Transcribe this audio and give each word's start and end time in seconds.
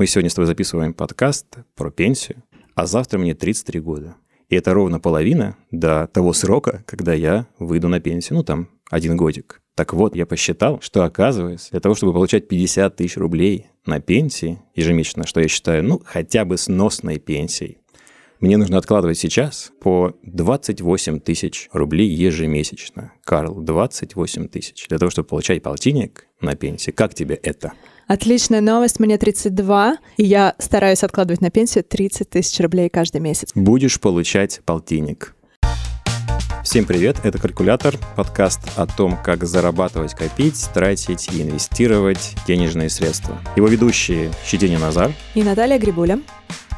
Мы 0.00 0.06
сегодня 0.06 0.30
с 0.30 0.34
тобой 0.34 0.46
записываем 0.46 0.94
подкаст 0.94 1.58
про 1.76 1.90
пенсию, 1.90 2.42
а 2.74 2.86
завтра 2.86 3.18
мне 3.18 3.34
33 3.34 3.80
года. 3.80 4.16
И 4.48 4.56
это 4.56 4.72
ровно 4.72 4.98
половина 4.98 5.58
до 5.70 6.08
того 6.10 6.32
срока, 6.32 6.82
когда 6.86 7.12
я 7.12 7.48
выйду 7.58 7.88
на 7.88 8.00
пенсию. 8.00 8.38
Ну, 8.38 8.42
там, 8.42 8.70
один 8.88 9.14
годик. 9.18 9.60
Так 9.74 9.92
вот, 9.92 10.16
я 10.16 10.24
посчитал, 10.24 10.80
что 10.80 11.04
оказывается, 11.04 11.72
для 11.72 11.80
того, 11.80 11.94
чтобы 11.94 12.14
получать 12.14 12.48
50 12.48 12.96
тысяч 12.96 13.18
рублей 13.18 13.66
на 13.84 14.00
пенсии 14.00 14.58
ежемесячно, 14.74 15.26
что 15.26 15.42
я 15.42 15.48
считаю, 15.48 15.84
ну, 15.84 16.00
хотя 16.02 16.46
бы 16.46 16.56
сносной 16.56 17.18
пенсией, 17.18 17.79
мне 18.40 18.56
нужно 18.56 18.78
откладывать 18.78 19.18
сейчас 19.18 19.70
по 19.80 20.16
28 20.22 21.20
тысяч 21.20 21.68
рублей 21.72 22.08
ежемесячно. 22.08 23.12
Карл, 23.24 23.60
28 23.60 24.48
тысяч. 24.48 24.86
Для 24.88 24.98
того, 24.98 25.10
чтобы 25.10 25.28
получать 25.28 25.62
полтинник 25.62 26.26
на 26.40 26.54
пенсии. 26.54 26.90
Как 26.90 27.14
тебе 27.14 27.34
это? 27.34 27.72
Отличная 28.06 28.60
новость, 28.60 28.98
мне 28.98 29.18
32, 29.18 29.98
и 30.16 30.24
я 30.24 30.54
стараюсь 30.58 31.04
откладывать 31.04 31.42
на 31.42 31.50
пенсию 31.50 31.84
30 31.84 32.28
тысяч 32.28 32.58
рублей 32.60 32.88
каждый 32.88 33.20
месяц. 33.20 33.50
Будешь 33.54 34.00
получать 34.00 34.62
полтинник. 34.64 35.36
Всем 36.64 36.84
привет, 36.84 37.16
это 37.24 37.38
«Калькулятор», 37.38 37.96
подкаст 38.16 38.60
о 38.76 38.86
том, 38.86 39.18
как 39.22 39.44
зарабатывать, 39.44 40.14
копить, 40.14 40.68
тратить 40.74 41.28
и 41.32 41.42
инвестировать 41.42 42.36
денежные 42.46 42.90
средства. 42.90 43.38
Его 43.56 43.66
ведущие 43.66 44.30
Щетинин 44.44 44.80
Назар 44.80 45.12
и 45.34 45.42
Наталья 45.42 45.78
Грибуля. 45.78 46.20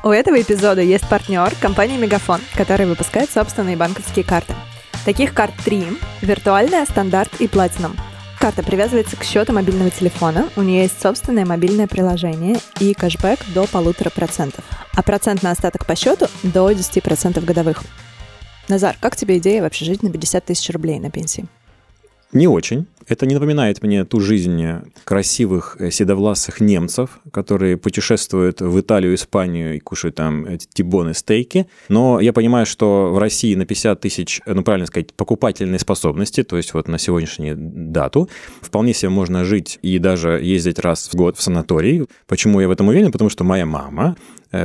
У 0.05 0.09
этого 0.09 0.41
эпизода 0.41 0.81
есть 0.81 1.09
партнер 1.09 1.53
компания 1.61 1.97
Мегафон, 1.97 2.41
который 2.55 2.87
выпускает 2.87 3.31
собственные 3.31 3.77
банковские 3.77 4.25
карты. 4.25 4.55
Таких 5.05 5.35
карт 5.35 5.55
три– 5.65 5.87
виртуальная, 6.23 6.85
стандарт 6.87 7.41
и 7.41 7.49
платинум– 7.49 7.97
Карта 8.43 8.65
привязывается 8.65 9.17
к 9.17 9.23
счету 9.23 9.53
мобильного 9.53 9.89
телефона, 9.91 10.49
у 10.57 10.63
нее 10.63 10.83
есть 10.83 11.01
собственное 11.01 11.47
мобильное 11.47 11.87
приложение 11.87 12.57
и 12.81 12.93
кэшбэк 12.93 13.39
до 13.55 13.69
полутора 13.69 14.11
процентов, 14.11 14.65
а 14.97 15.03
процент 15.05 15.45
на 15.45 15.53
остаток 15.53 15.87
по 15.87 15.95
счету 15.95 16.27
до 16.43 16.69
10% 16.73 17.41
годовых. 17.45 17.85
Назар, 18.67 18.97
как 18.99 19.15
тебе 19.15 19.39
идея 19.39 19.63
вообще 19.63 19.85
жить 19.85 20.03
на 20.03 20.11
50 20.11 20.45
тысяч 20.45 20.69
рублей 20.71 20.99
на 20.99 21.09
пенсии? 21.09 21.47
Не 22.33 22.49
очень. 22.49 22.87
Это 23.07 23.27
не 23.27 23.35
напоминает 23.35 23.83
мне 23.83 24.05
ту 24.05 24.21
жизнь 24.21 24.65
красивых 25.05 25.77
э, 25.79 25.91
седовласых 25.91 26.61
немцев, 26.61 27.21
которые 27.31 27.77
путешествуют 27.77 28.61
в 28.61 28.81
Италию, 28.81 29.15
Испанию 29.15 29.77
и 29.77 29.81
кушают 29.81 30.15
там 30.15 30.47
тибоны, 30.73 31.13
стейки. 31.13 31.67
Но 31.89 32.21
я 32.21 32.33
понимаю, 32.33 32.65
что 32.65 33.13
в 33.13 33.19
России 33.19 33.55
на 33.55 33.67
50 33.67 34.01
тысяч, 34.01 34.41
э, 34.47 34.55
ну 34.55 34.63
правильно 34.63 34.87
сказать, 34.87 35.13
покупательной 35.13 35.79
способности, 35.79 36.43
то 36.43 36.57
есть 36.57 36.73
вот 36.73 36.89
на 36.89 36.99
сегодняшнюю 36.99 37.57
дату, 37.59 38.31
вполне 38.63 38.95
себе 38.95 39.11
можно 39.11 39.45
жить 39.45 39.79
и 39.83 39.99
даже 39.99 40.41
ездить 40.43 40.79
раз 40.79 41.09
в 41.09 41.15
год 41.15 41.37
в 41.37 41.43
санаторий. 41.43 42.07
Почему 42.27 42.61
я 42.61 42.69
в 42.69 42.71
этом 42.71 42.89
уверен? 42.89 43.13
Потому 43.13 43.29
что 43.29 43.45
моя 43.45 43.67
мама 43.67 44.17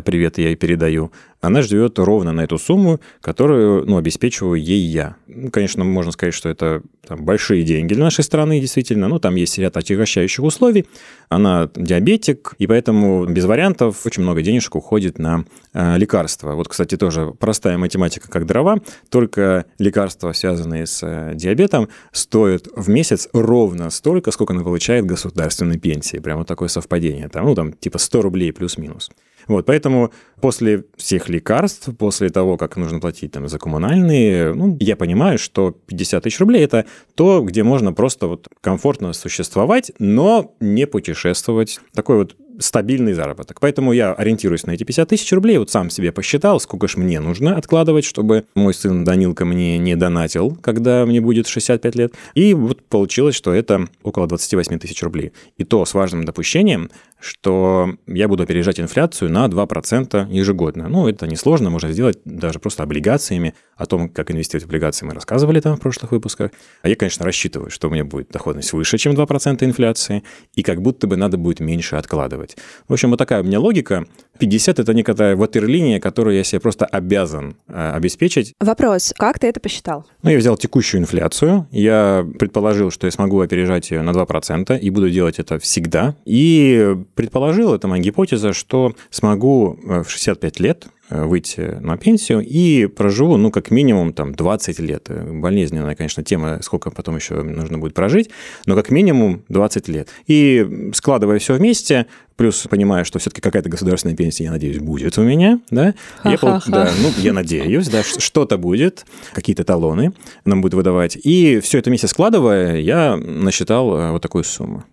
привет 0.03 0.37
я 0.37 0.49
ей 0.49 0.55
передаю, 0.55 1.11
она 1.39 1.61
живет 1.61 1.99
ровно 1.99 2.31
на 2.31 2.41
эту 2.41 2.57
сумму, 2.57 2.99
которую 3.21 3.85
ну, 3.85 3.97
обеспечиваю 3.97 4.61
ей 4.61 4.81
я. 4.81 5.15
Ну, 5.27 5.51
конечно, 5.51 5.83
можно 5.83 6.11
сказать, 6.11 6.33
что 6.33 6.49
это 6.49 6.81
там, 7.07 7.23
большие 7.23 7.63
деньги 7.63 7.93
для 7.93 8.05
нашей 8.05 8.23
страны, 8.23 8.59
действительно. 8.59 9.07
Ну, 9.07 9.19
там 9.19 9.35
есть 9.35 9.57
ряд 9.59 9.77
отягощающих 9.77 10.43
условий. 10.43 10.87
Она 11.29 11.69
диабетик, 11.75 12.55
и 12.57 12.65
поэтому 12.65 13.25
без 13.25 13.45
вариантов 13.45 14.03
очень 14.05 14.23
много 14.23 14.41
денежек 14.41 14.75
уходит 14.75 15.19
на 15.19 15.45
э, 15.73 15.97
лекарства. 15.97 16.55
Вот, 16.55 16.67
кстати, 16.67 16.97
тоже 16.97 17.33
простая 17.39 17.77
математика, 17.77 18.29
как 18.29 18.47
дрова. 18.47 18.79
Только 19.09 19.65
лекарства, 19.77 20.31
связанные 20.31 20.87
с 20.87 21.01
э, 21.03 21.33
диабетом, 21.35 21.89
стоят 22.11 22.67
в 22.75 22.89
месяц 22.89 23.29
ровно 23.31 23.91
столько, 23.91 24.31
сколько 24.31 24.53
она 24.53 24.63
получает 24.63 25.05
государственной 25.05 25.77
пенсии. 25.77 26.17
Прямо 26.17 26.45
такое 26.45 26.67
совпадение. 26.67 27.29
Там, 27.29 27.45
ну, 27.45 27.53
там 27.53 27.73
типа 27.73 27.99
100 27.99 28.21
рублей 28.23 28.51
плюс-минус. 28.51 29.11
Вот, 29.47 29.65
поэтому 29.65 30.11
после 30.41 30.85
всех 30.97 31.29
лекарств, 31.29 31.89
после 31.97 32.29
того, 32.29 32.57
как 32.57 32.75
нужно 32.77 32.99
платить 32.99 33.31
там, 33.31 33.47
за 33.47 33.59
коммунальные, 33.59 34.53
ну, 34.53 34.77
я 34.79 34.95
понимаю, 34.95 35.37
что 35.37 35.71
50 35.71 36.23
тысяч 36.23 36.39
рублей– 36.39 36.63
это 36.65 36.85
то, 37.15 37.41
где 37.41 37.63
можно 37.63 37.93
просто 37.93 38.27
вот 38.27 38.47
комфортно 38.61 39.13
существовать, 39.13 39.91
но 39.99 40.55
не 40.59 40.85
путешествовать. 40.85 41.79
Такой 41.93 42.17
вот 42.17 42.35
стабильный 42.59 43.13
заработок. 43.13 43.59
Поэтому 43.59 43.91
я 43.93 44.13
ориентируюсь 44.13 44.65
на 44.65 44.71
эти 44.71 44.83
50 44.83 45.09
тысяч 45.09 45.31
рублей, 45.31 45.57
вот 45.57 45.69
сам 45.69 45.89
себе 45.89 46.11
посчитал, 46.11 46.59
сколько 46.59 46.87
же 46.87 46.99
мне 46.99 47.19
нужно 47.19 47.55
откладывать, 47.55 48.05
чтобы 48.05 48.45
мой 48.55 48.73
сын 48.73 49.03
Данилка 49.03 49.45
мне 49.45 49.77
не 49.77 49.95
донатил, 49.95 50.57
когда 50.61 51.05
мне 51.05 51.21
будет 51.21 51.47
65 51.47 51.95
лет. 51.95 52.13
И 52.33 52.53
вот 52.53 52.83
получилось, 52.83 53.35
что 53.35 53.53
это 53.53 53.87
около 54.03 54.27
28 54.27 54.79
тысяч 54.79 55.01
рублей. 55.03 55.31
И 55.57 55.63
то 55.63 55.85
с 55.85 55.93
важным 55.93 56.23
допущением, 56.23 56.89
что 57.19 57.95
я 58.05 58.27
буду 58.27 58.43
опережать 58.43 58.79
инфляцию 58.79 59.31
на 59.31 59.47
2% 59.47 60.31
ежегодно. 60.31 60.87
Ну, 60.87 61.07
это 61.07 61.27
несложно, 61.27 61.69
можно 61.69 61.91
сделать 61.91 62.19
даже 62.25 62.59
просто 62.59 62.83
облигациями. 62.83 63.55
О 63.75 63.85
том, 63.85 64.09
как 64.09 64.31
инвестировать 64.31 64.65
в 64.65 64.67
облигации, 64.67 65.05
мы 65.05 65.13
рассказывали 65.13 65.59
там 65.59 65.77
в 65.77 65.79
прошлых 65.79 66.11
выпусках. 66.11 66.51
А 66.81 66.89
я, 66.89 66.95
конечно, 66.95 67.25
рассчитываю, 67.25 67.69
что 67.69 67.87
у 67.87 67.91
меня 67.91 68.05
будет 68.05 68.29
доходность 68.29 68.73
выше, 68.73 68.97
чем 68.97 69.13
2% 69.13 69.63
инфляции, 69.63 70.23
и 70.53 70.63
как 70.63 70.81
будто 70.81 71.07
бы 71.07 71.15
надо 71.15 71.37
будет 71.37 71.59
меньше 71.59 71.95
откладывать. 71.95 72.46
В 72.87 72.93
общем, 72.93 73.09
вот 73.09 73.17
такая 73.17 73.41
у 73.41 73.43
меня 73.43 73.59
логика. 73.59 74.05
50– 74.39 74.79
это 74.79 74.93
некая 74.93 75.35
ватерлиния, 75.35 75.99
которую 75.99 76.37
я 76.37 76.43
себе 76.43 76.59
просто 76.59 76.85
обязан 76.85 77.57
э, 77.67 77.91
обеспечить. 77.93 78.53
Вопрос, 78.59 79.13
как 79.17 79.39
ты 79.39 79.47
это 79.47 79.59
посчитал? 79.59 80.05
Ну, 80.21 80.29
я 80.29 80.37
взял 80.37 80.57
текущую 80.57 81.01
инфляцию, 81.01 81.67
я 81.71 82.27
предположил, 82.37 82.91
что 82.91 83.07
я 83.07 83.11
смогу 83.11 83.41
опережать 83.41 83.89
ее 83.91 84.01
на 84.01 84.11
2%, 84.11 84.77
и 84.77 84.89
буду 84.89 85.09
делать 85.09 85.39
это 85.39 85.57
всегда. 85.59 86.15
И 86.25 86.95
предположил, 87.15 87.73
это 87.73 87.87
моя 87.87 88.03
гипотеза, 88.03 88.53
что 88.53 88.93
смогу 89.09 89.79
э, 89.83 90.03
в 90.03 90.09
65 90.09 90.59
лет 90.59 90.87
выйти 91.09 91.77
на 91.79 91.97
пенсию 91.97 92.41
и 92.45 92.85
проживу, 92.87 93.37
ну, 93.37 93.51
как 93.51 93.71
минимум, 93.71 94.13
там, 94.13 94.33
20 94.33 94.79
лет. 94.79 95.05
Э, 95.09 95.31
болезненная, 95.31 95.95
конечно, 95.95 96.23
тема, 96.23 96.59
сколько 96.61 96.91
потом 96.91 97.15
еще 97.15 97.41
нужно 97.41 97.77
будет 97.77 97.93
прожить, 97.93 98.29
но 98.65 98.75
как 98.75 98.89
минимум 98.89 99.43
20 99.49 99.87
лет. 99.87 100.09
И 100.27 100.91
складывая 100.93 101.39
все 101.39 101.53
вместе, 101.55 102.07
плюс 102.35 102.67
понимая, 102.69 103.03
что 103.03 103.19
все-таки 103.19 103.41
какая-то 103.41 103.69
государственная 103.69 104.15
пенсия, 104.15 104.45
я 104.45 104.51
надеюсь, 104.51 104.79
будет 104.79 105.17
у 105.17 105.23
меня, 105.23 105.59
да, 105.69 105.93
я, 106.23 106.37
пол... 106.37 106.59
да 106.67 106.89
ну, 107.01 107.11
я 107.17 107.33
надеюсь, 107.33 107.87
да, 107.87 108.03
что-то 108.03 108.57
будет, 108.57 109.05
какие-то 109.33 109.63
талоны 109.63 110.13
нам 110.45 110.61
будут 110.61 110.75
выдавать. 110.75 111.17
И 111.23 111.59
все 111.61 111.79
это 111.79 111.89
вместе 111.89 112.07
складывая, 112.07 112.77
я 112.77 113.15
насчитал 113.15 113.97
э, 113.97 114.11
вот 114.11 114.21
такую 114.21 114.43
сумму. 114.43 114.83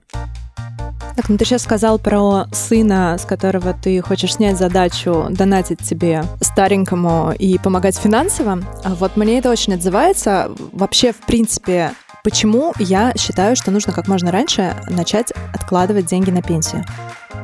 Так, 1.16 1.28
ну 1.28 1.38
ты 1.38 1.44
сейчас 1.44 1.62
сказал 1.62 1.98
про 1.98 2.46
сына, 2.52 3.16
с 3.18 3.24
которого 3.24 3.72
ты 3.72 4.00
хочешь 4.00 4.34
снять 4.34 4.58
задачу 4.58 5.26
донатить 5.30 5.80
тебе 5.80 6.24
старенькому 6.40 7.32
и 7.38 7.58
помогать 7.58 7.96
финансово. 7.96 8.60
А 8.82 8.94
вот 8.94 9.16
мне 9.16 9.38
это 9.38 9.50
очень 9.50 9.74
отзывается. 9.74 10.50
Вообще, 10.72 11.12
в 11.12 11.18
принципе, 11.18 11.92
Почему 12.24 12.72
я 12.78 13.12
считаю, 13.18 13.54
что 13.54 13.70
нужно 13.70 13.92
как 13.92 14.08
можно 14.08 14.32
раньше 14.32 14.74
начать 14.88 15.30
откладывать 15.52 16.06
деньги 16.06 16.30
на 16.30 16.40
пенсию? 16.40 16.82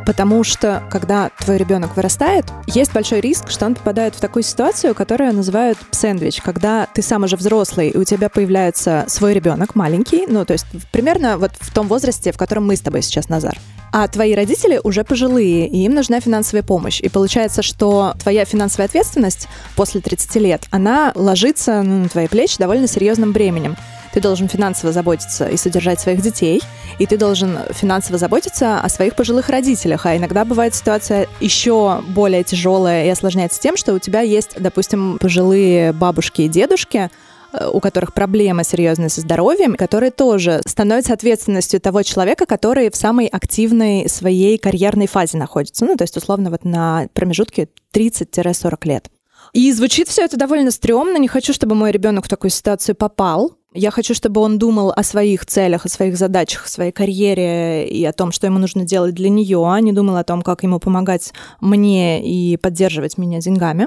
Потому 0.07 0.43
что, 0.45 0.83
когда 0.91 1.31
твой 1.39 1.57
ребенок 1.57 1.97
вырастает, 1.97 2.47
есть 2.67 2.93
большой 2.93 3.21
риск, 3.21 3.51
что 3.51 3.67
он 3.67 3.75
попадает 3.75 4.15
в 4.15 4.21
такую 4.21 4.43
ситуацию, 4.43 4.95
которую 4.95 5.35
называют 5.35 5.79
сэндвич, 5.93 6.43
когда 6.43 6.87
ты 6.93 7.03
сам 7.03 7.25
уже 7.25 7.37
взрослый, 7.37 7.91
и 7.91 7.97
у 7.97 8.05
тебя 8.05 8.29
появляется 8.29 9.05
свой 9.09 9.35
ребенок 9.35 9.75
маленький, 9.75 10.27
ну, 10.27 10.45
то 10.45 10.53
есть 10.53 10.67
примерно 10.91 11.39
вот 11.39 11.53
в 11.61 11.73
том 11.73 11.87
возрасте, 11.87 12.33
в 12.33 12.37
котором 12.37 12.67
мы 12.67 12.77
с 12.77 12.81
тобой 12.81 13.03
сейчас, 13.03 13.29
Назар. 13.29 13.57
А 13.93 14.07
твои 14.07 14.35
родители 14.35 14.81
уже 14.83 15.05
пожилые, 15.05 15.67
и 15.67 15.85
им 15.85 15.95
нужна 15.95 16.21
финансовая 16.21 16.63
помощь. 16.63 17.01
И 17.01 17.09
получается, 17.09 17.63
что 17.63 18.15
твоя 18.21 18.45
финансовая 18.45 18.87
ответственность 18.87 19.49
после 19.75 20.01
30 20.01 20.37
лет, 20.37 20.67
она 20.71 21.13
ложится 21.15 21.83
ну, 21.83 22.05
на 22.05 22.09
твои 22.09 22.29
плечи 22.29 22.57
довольно 22.59 22.87
серьезным 22.87 23.33
бременем 23.33 23.77
ты 24.13 24.21
должен 24.21 24.49
финансово 24.49 24.93
заботиться 24.93 25.47
и 25.47 25.57
содержать 25.57 26.01
своих 26.01 26.21
детей, 26.23 26.63
и 26.99 27.07
ты 27.07 27.17
должен 27.17 27.59
финансово 27.71 28.19
заботиться 28.19 28.81
о 28.81 28.89
своих 28.89 29.15
пожилых 29.15 29.49
родителях. 29.49 30.07
А 30.07 30.17
иногда 30.17 30.45
бывает 30.45 30.75
ситуация 30.75 31.29
еще 31.41 32.03
более 32.09 32.45
тяжелая 32.45 33.07
и 33.07 33.09
осложняется 33.09 33.61
тем, 33.61 33.77
что 33.77 33.95
у 33.95 33.99
тебя 33.99 34.21
есть, 34.21 34.61
допустим, 34.61 35.19
пожилые 35.19 35.93
бабушки 35.93 36.43
и 36.43 36.49
дедушки, 36.49 37.11
э, 37.53 37.69
у 37.73 37.81
которых 37.81 38.13
проблемы 38.13 38.65
серьезные 38.65 39.09
со 39.09 39.21
здоровьем, 39.21 39.75
которые 39.77 40.11
тоже 40.11 40.61
становятся 40.67 41.13
ответственностью 41.13 41.81
того 41.81 42.03
человека, 42.03 42.47
который 42.47 42.91
в 42.91 42.97
самой 42.97 43.27
активной 43.27 44.09
своей 44.09 44.59
карьерной 44.59 45.07
фазе 45.07 45.39
находится. 45.39 45.85
Ну, 45.85 45.97
то 45.97 46.03
есть, 46.03 46.17
условно, 46.17 46.51
вот 46.51 46.65
на 46.65 47.09
промежутке 47.15 47.69
30-40 47.95 48.77
лет. 48.85 49.11
И 49.53 49.73
звучит 49.73 50.09
все 50.09 50.25
это 50.25 50.37
довольно 50.37 50.71
стрёмно. 50.71 51.17
Не 51.17 51.29
хочу, 51.29 51.53
чтобы 51.53 51.75
мой 51.75 51.91
ребенок 51.91 52.25
в 52.25 52.29
такую 52.29 52.51
ситуацию 52.51 52.95
попал. 52.95 53.57
Я 53.73 53.93
хочу, 53.93 54.15
чтобы 54.15 54.41
он 54.41 54.59
думал 54.59 54.93
о 54.95 55.03
своих 55.05 55.47
целях, 55.47 55.85
о 55.85 55.89
своих 55.89 56.17
задачах, 56.17 56.67
о 56.67 56.69
своей 56.69 56.91
карьере 56.91 57.89
и 57.89 58.05
о 58.05 58.13
том, 58.13 58.33
что 58.33 58.49
ему 58.49 58.59
нужно 58.59 58.85
делать 58.85 59.15
для 59.15 59.29
нее, 59.29 59.65
а 59.65 59.81
не 59.81 59.93
думал 59.93 60.17
о 60.17 60.25
том, 60.25 60.43
как 60.43 60.65
ему 60.65 60.81
помогать 60.81 61.33
мне 61.61 62.21
и 62.25 62.57
поддерживать 62.57 63.17
меня 63.17 63.39
деньгами. 63.39 63.87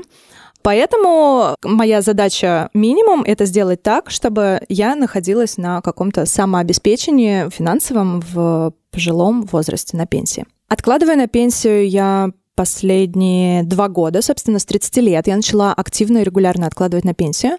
Поэтому 0.62 1.58
моя 1.62 2.02
задача 2.02 2.70
минимум— 2.74 3.24
это 3.28 3.44
сделать 3.44 3.84
так, 3.84 4.10
чтобы 4.10 4.62
я 4.70 4.96
находилась 4.96 5.58
на 5.58 5.82
каком-то 5.82 6.26
самообеспечении 6.26 7.50
финансовом 7.50 8.22
в 8.22 8.74
пожилом 8.90 9.42
возрасте 9.42 9.98
на 9.98 10.06
пенсии. 10.08 10.46
Откладывая 10.70 11.18
на 11.18 11.28
пенсию, 11.28 11.90
я 11.90 12.32
последние 12.56 13.64
два 13.64 13.90
года, 13.90 14.22
собственно, 14.22 14.60
с 14.60 14.66
30 14.66 14.98
лет, 14.98 15.28
я 15.28 15.36
начала 15.36 15.74
активно 15.74 16.20
и 16.20 16.24
регулярно 16.24 16.68
откладывать 16.68 17.04
на 17.04 17.14
пенсию 17.14 17.58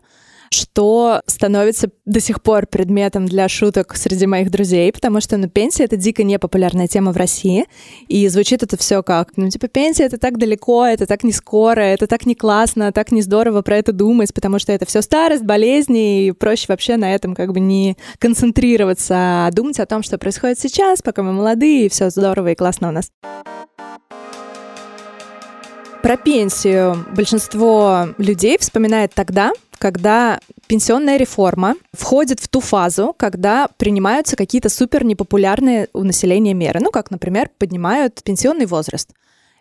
что 0.54 1.20
становится 1.26 1.90
до 2.04 2.20
сих 2.20 2.42
пор 2.42 2.66
предметом 2.66 3.26
для 3.26 3.48
шуток 3.48 3.96
среди 3.96 4.26
моих 4.26 4.50
друзей, 4.50 4.92
потому 4.92 5.20
что, 5.20 5.36
ну, 5.36 5.48
пенсия— 5.48 5.84
это 5.84 5.96
дико 5.96 6.22
непопулярная 6.22 6.86
тема 6.86 7.12
в 7.12 7.16
России, 7.16 7.66
и 8.08 8.26
звучит 8.28 8.62
это 8.62 8.76
все 8.76 9.02
как, 9.02 9.36
ну, 9.36 9.48
типа, 9.48 9.68
пенсия— 9.68 10.04
это 10.06 10.18
так 10.18 10.38
далеко, 10.38 10.86
это 10.86 11.06
так 11.06 11.24
не 11.24 11.32
скоро, 11.32 11.80
это 11.80 12.06
так 12.06 12.26
не 12.26 12.34
классно, 12.34 12.92
так 12.92 13.12
не 13.12 13.22
здорово 13.22 13.62
про 13.62 13.76
это 13.76 13.92
думать, 13.92 14.32
потому 14.32 14.58
что 14.58 14.72
это 14.72 14.86
все 14.86 15.02
старость, 15.02 15.44
болезни, 15.44 16.26
и 16.26 16.32
проще 16.32 16.66
вообще 16.68 16.96
на 16.96 17.14
этом 17.14 17.34
как 17.34 17.52
бы 17.52 17.60
не 17.60 17.96
концентрироваться, 18.18 19.46
а 19.46 19.50
думать 19.50 19.80
о 19.80 19.86
том, 19.86 20.02
что 20.02 20.18
происходит 20.18 20.58
сейчас, 20.58 21.02
пока 21.02 21.22
мы 21.22 21.32
молодые, 21.32 21.86
и 21.86 21.88
все 21.88 22.10
здорово 22.10 22.52
и 22.52 22.54
классно 22.54 22.88
у 22.88 22.92
нас. 22.92 23.10
Про 26.04 26.18
пенсию 26.18 27.06
большинство 27.16 28.08
людей 28.18 28.58
вспоминает 28.58 29.14
тогда, 29.14 29.52
когда 29.78 30.38
пенсионная 30.66 31.16
реформа 31.16 31.76
входит 31.94 32.40
в 32.40 32.48
ту 32.48 32.60
фазу, 32.60 33.14
когда 33.16 33.68
принимаются 33.78 34.36
какие-то 34.36 34.68
супер 34.68 35.02
непопулярные 35.02 35.88
у 35.94 36.04
населения 36.04 36.52
меры, 36.52 36.80
ну, 36.80 36.90
как, 36.90 37.10
например, 37.10 37.48
поднимают 37.56 38.22
пенсионный 38.22 38.66
возраст. 38.66 39.14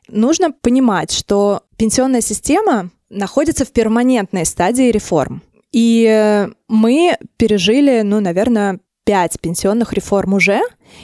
Нужно 0.10 0.52
понимать, 0.52 1.14
что 1.14 1.62
пенсионная 1.78 2.20
система 2.20 2.90
находится 3.10 3.64
в 3.64 3.72
перманентной 3.72 4.46
стадии 4.46 4.92
реформ. 4.92 5.42
И 5.72 6.46
мы 6.68 7.18
пережили, 7.38 8.02
ну, 8.02 8.20
наверное, 8.20 8.82
пять 9.06 9.40
пенсионных 9.40 9.94
реформ 9.94 10.34
уже, 10.34 10.60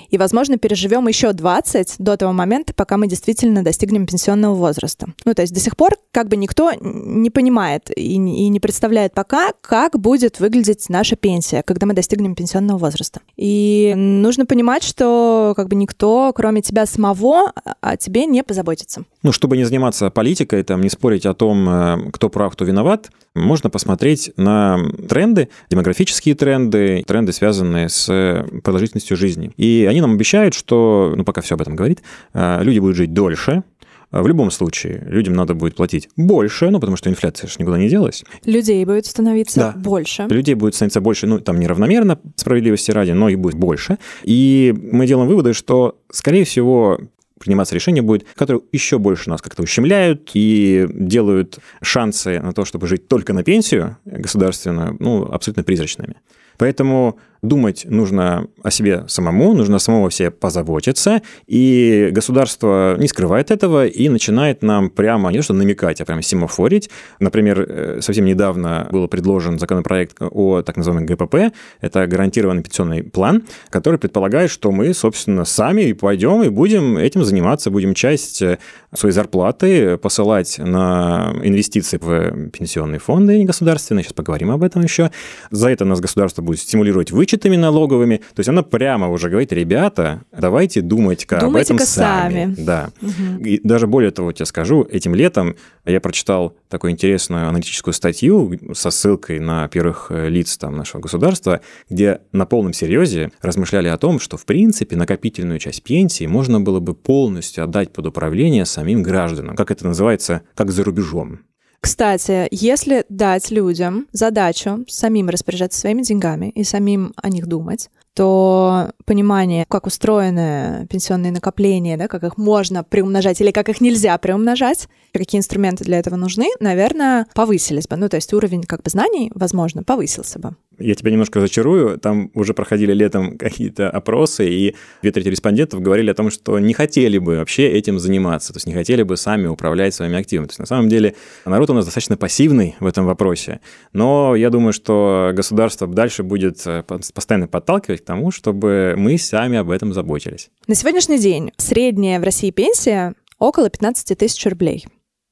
и, 0.09 0.17
возможно, 0.17 0.57
переживем 0.57 1.07
еще 1.07 1.33
20 1.33 1.95
до 1.99 2.17
того 2.17 2.33
момента, 2.33 2.73
пока 2.73 2.97
мы 2.97 3.07
действительно 3.07 3.63
достигнем 3.63 4.05
пенсионного 4.05 4.55
возраста. 4.55 5.07
Ну, 5.25 5.33
то 5.33 5.41
есть 5.41 5.53
до 5.53 5.59
сих 5.59 5.75
пор 5.77 5.95
как 6.11 6.27
бы 6.27 6.35
никто 6.35 6.71
не 6.79 7.29
понимает 7.29 7.91
и, 7.95 8.15
и 8.15 8.49
не 8.49 8.59
представляет 8.59 9.13
пока, 9.13 9.51
как 9.61 9.99
будет 9.99 10.39
выглядеть 10.39 10.89
наша 10.89 11.15
пенсия, 11.15 11.63
когда 11.63 11.85
мы 11.85 11.93
достигнем 11.93 12.35
пенсионного 12.35 12.77
возраста. 12.77 13.21
И 13.37 13.93
нужно 13.95 14.45
понимать, 14.45 14.83
что 14.83 15.53
как 15.55 15.67
бы 15.67 15.75
никто, 15.75 16.31
кроме 16.35 16.61
тебя 16.61 16.85
самого, 16.85 17.53
о 17.81 17.97
тебе 17.97 18.25
не 18.25 18.43
позаботится. 18.43 19.03
Ну, 19.23 19.31
чтобы 19.31 19.57
не 19.57 19.65
заниматься 19.65 20.09
политикой, 20.09 20.63
там, 20.63 20.81
не 20.81 20.89
спорить 20.89 21.25
о 21.25 21.33
том, 21.33 21.67
э, 21.69 22.11
кто 22.11 22.29
прав, 22.29 22.53
кто 22.53 22.65
виноват, 22.65 23.11
можно 23.39 23.69
посмотреть 23.69 24.31
на 24.37 24.79
тренды, 25.07 25.49
демографические 25.69 26.35
тренды, 26.35 27.03
тренды, 27.07 27.33
связанные 27.33 27.89
с 27.89 28.45
продолжительностью 28.63 29.17
жизни. 29.17 29.51
И 29.57 29.87
они 29.89 30.01
нам 30.01 30.13
обещают, 30.13 30.53
что, 30.53 31.13
ну, 31.15 31.23
пока 31.23 31.41
все 31.41 31.55
об 31.55 31.61
этом 31.61 31.75
говорит, 31.75 32.01
э, 32.33 32.63
люди 32.63 32.79
будут 32.79 32.97
жить 32.97 33.13
дольше, 33.13 33.63
в 34.11 34.25
любом 34.25 34.49
случае, 34.49 35.03
людям 35.07 35.35
надо 35.35 35.53
будет 35.53 35.75
платить 35.75 36.09
больше, 36.15 36.69
ну, 36.71 36.79
потому 36.79 36.97
что 36.97 37.09
инфляция 37.11 37.47
же 37.47 37.55
никуда 37.59 37.77
не 37.77 37.89
делась. 37.89 38.23
Людей 38.43 38.83
будет 38.83 39.05
становиться 39.05 39.59
да. 39.59 39.73
больше. 39.79 40.25
Людей 40.29 40.55
будет 40.55 40.73
становиться 40.73 40.99
больше, 40.99 41.27
ну, 41.27 41.39
там 41.39 41.59
неравномерно, 41.59 42.19
справедливости 42.35 42.89
ради, 42.89 43.11
но 43.11 43.29
и 43.29 43.35
будет 43.35 43.55
больше. 43.55 43.99
И 44.23 44.73
мы 44.75 45.05
делаем 45.05 45.27
выводы, 45.27 45.53
что, 45.53 45.99
скорее 46.11 46.43
всего, 46.43 46.99
приниматься 47.39 47.75
решение 47.75 48.01
будет, 48.01 48.25
которые 48.35 48.61
еще 48.71 48.99
больше 48.99 49.29
нас 49.29 49.41
как-то 49.41 49.63
ущемляют 49.63 50.31
и 50.33 50.87
делают 50.89 51.59
шансы 51.81 52.39
на 52.39 52.53
то, 52.53 52.65
чтобы 52.65 52.87
жить 52.87 53.07
только 53.07 53.33
на 53.33 53.43
пенсию 53.43 53.97
государственную, 54.05 54.95
ну, 54.99 55.25
абсолютно 55.25 55.63
призрачными. 55.63 56.15
Поэтому 56.57 57.17
думать 57.41 57.85
нужно 57.85 58.47
о 58.63 58.71
себе 58.71 59.03
самому, 59.07 59.53
нужно 59.53 59.79
самого 59.79 60.09
себе 60.11 60.31
позаботиться, 60.31 61.21
и 61.47 62.09
государство 62.11 62.95
не 62.97 63.07
скрывает 63.07 63.51
этого 63.51 63.85
и 63.85 64.09
начинает 64.09 64.61
нам 64.61 64.89
прямо, 64.89 65.31
не 65.31 65.37
то 65.37 65.43
что 65.43 65.53
намекать, 65.53 66.01
а 66.01 66.05
прямо 66.05 66.21
семафорить. 66.21 66.89
Например, 67.19 67.65
э, 67.67 68.01
совсем 68.01 68.25
недавно 68.25 68.87
был 68.91 69.07
предложен 69.07 69.59
законопроект 69.59 70.17
о 70.21 70.61
так 70.61 70.77
называемом 70.77 71.05
ГПП, 71.05 71.53
это 71.81 72.07
гарантированный 72.07 72.63
пенсионный 72.63 73.03
план, 73.03 73.43
который 73.69 73.99
предполагает, 73.99 74.49
что 74.49 74.71
мы, 74.71 74.93
собственно, 74.93 75.45
сами 75.45 75.91
пойдем 75.93 76.43
и 76.43 76.49
будем 76.49 76.97
этим 76.97 77.23
заниматься, 77.23 77.71
будем 77.71 77.93
часть 77.93 78.41
э, 78.41 78.57
своей 78.93 79.13
зарплаты 79.13 79.97
посылать 79.97 80.57
на 80.57 81.33
инвестиции 81.43 81.97
в 81.97 82.49
пенсионные 82.51 82.99
фонды 82.99 83.49
государственные, 83.49 84.03
сейчас 84.03 84.13
поговорим 84.13 84.51
об 84.51 84.61
этом 84.61 84.83
еще. 84.83 85.09
За 85.49 85.69
это 85.69 85.83
нас 85.83 85.99
государство 85.99 86.43
будет 86.43 86.59
стимулировать 86.59 87.11
вы 87.11 87.25
вычетами 87.29 87.55
налоговыми. 87.55 88.17
То 88.17 88.39
есть 88.39 88.49
она 88.49 88.63
прямо 88.63 89.09
уже 89.09 89.29
говорит, 89.29 89.53
ребята, 89.53 90.23
давайте 90.31 90.81
думать 90.81 91.25
об 91.29 91.55
этом 91.55 91.79
сами. 91.79 92.53
сами. 92.55 92.55
Да. 92.57 92.89
Угу. 93.01 93.43
И 93.43 93.61
даже 93.63 93.87
более 93.87 94.11
того, 94.11 94.31
тебе 94.31 94.45
скажу, 94.45 94.87
этим 94.89 95.13
летом 95.13 95.55
я 95.85 96.01
прочитал 96.01 96.55
такую 96.69 96.91
интересную 96.91 97.47
аналитическую 97.47 97.93
статью 97.93 98.57
со 98.73 98.89
ссылкой 98.89 99.39
на 99.39 99.67
первых 99.67 100.07
э, 100.09 100.29
лиц 100.29 100.57
там, 100.57 100.75
нашего 100.75 101.01
государства, 101.01 101.61
где 101.89 102.21
на 102.31 102.45
полном 102.45 102.73
серьезе 102.73 103.31
размышляли 103.41 103.87
о 103.89 103.97
том, 103.97 104.19
что 104.19 104.37
в 104.37 104.45
принципе 104.45 104.95
накопительную 104.95 105.59
часть 105.59 105.83
пенсии 105.83 106.25
можно 106.25 106.59
было 106.59 106.79
бы 106.79 106.95
полностью 106.95 107.63
отдать 107.63 107.91
под 107.91 108.07
управление 108.07 108.65
самим 108.65 109.03
гражданам, 109.03 109.55
как 109.55 109.71
это 109.71 109.85
называется, 109.85 110.41
как 110.55 110.71
за 110.71 110.83
рубежом. 110.83 111.39
Кстати, 111.81 112.47
если 112.51 113.05
дать 113.09 113.51
людям 113.51 114.07
задачу 114.11 114.85
самим 114.87 115.29
распоряжаться 115.29 115.79
своими 115.79 116.01
деньгами 116.01 116.49
и 116.49 116.63
самим 116.63 117.13
о 117.15 117.29
них 117.29 117.47
думать, 117.47 117.89
то 118.13 118.91
понимание, 119.05 119.65
как 119.69 119.87
устроены 119.87 120.87
пенсионные 120.89 121.31
накопления, 121.31 121.95
да, 121.95 122.09
как 122.09 122.23
их 122.23 122.37
можно 122.37 122.83
приумножать 122.83 123.39
или 123.39 123.51
как 123.51 123.69
их 123.69 123.79
нельзя 123.79 124.17
приумножать, 124.17 124.89
какие 125.13 125.39
инструменты 125.39 125.85
для 125.85 125.99
этого 125.99 126.17
нужны, 126.17 126.47
наверное, 126.59 127.27
повысились 127.33 127.87
бы. 127.87 127.95
Ну, 127.95 128.09
то 128.09 128.17
есть 128.17 128.33
уровень 128.33 128.63
как 128.63 128.83
бы 128.83 128.89
знаний, 128.89 129.31
возможно, 129.33 129.83
повысился 129.83 130.37
бы 130.37 130.55
я 130.79 130.95
тебя 130.95 131.11
немножко 131.11 131.39
разочарую, 131.39 131.97
там 131.97 132.31
уже 132.33 132.53
проходили 132.53 132.93
летом 132.93 133.37
какие-то 133.37 133.89
опросы, 133.89 134.49
и 134.49 134.75
две 135.01 135.11
трети 135.11 135.27
респондентов 135.27 135.81
говорили 135.81 136.11
о 136.11 136.13
том, 136.13 136.31
что 136.31 136.59
не 136.59 136.73
хотели 136.73 137.17
бы 137.17 137.37
вообще 137.37 137.67
этим 137.67 137.99
заниматься, 137.99 138.53
то 138.53 138.57
есть 138.57 138.67
не 138.67 138.73
хотели 138.73 139.03
бы 139.03 139.17
сами 139.17 139.47
управлять 139.47 139.93
своими 139.93 140.17
активами. 140.17 140.47
То 140.47 140.51
есть 140.51 140.59
на 140.59 140.65
самом 140.65 140.89
деле 140.89 141.15
народ 141.45 141.69
у 141.69 141.73
нас 141.73 141.85
достаточно 141.85 142.17
пассивный 142.17 142.75
в 142.79 142.85
этом 142.85 143.05
вопросе, 143.05 143.59
но 143.93 144.35
я 144.35 144.49
думаю, 144.49 144.73
что 144.73 145.31
государство 145.33 145.87
дальше 145.87 146.23
будет 146.23 146.65
э, 146.65 146.83
постоянно 146.83 147.47
подталкивать 147.47 148.01
к 148.01 148.05
тому, 148.05 148.31
чтобы 148.31 148.95
мы 148.97 149.17
сами 149.17 149.57
об 149.57 149.71
этом 149.71 149.93
заботились. 149.93 150.49
На 150.67 150.75
сегодняшний 150.75 151.19
день 151.19 151.51
средняя 151.57 152.19
в 152.19 152.23
России 152.23 152.51
пенсия 152.51 153.13
около 153.37 153.69
15 153.69 154.17
тысяч 154.17 154.45
рублей. 154.45 154.85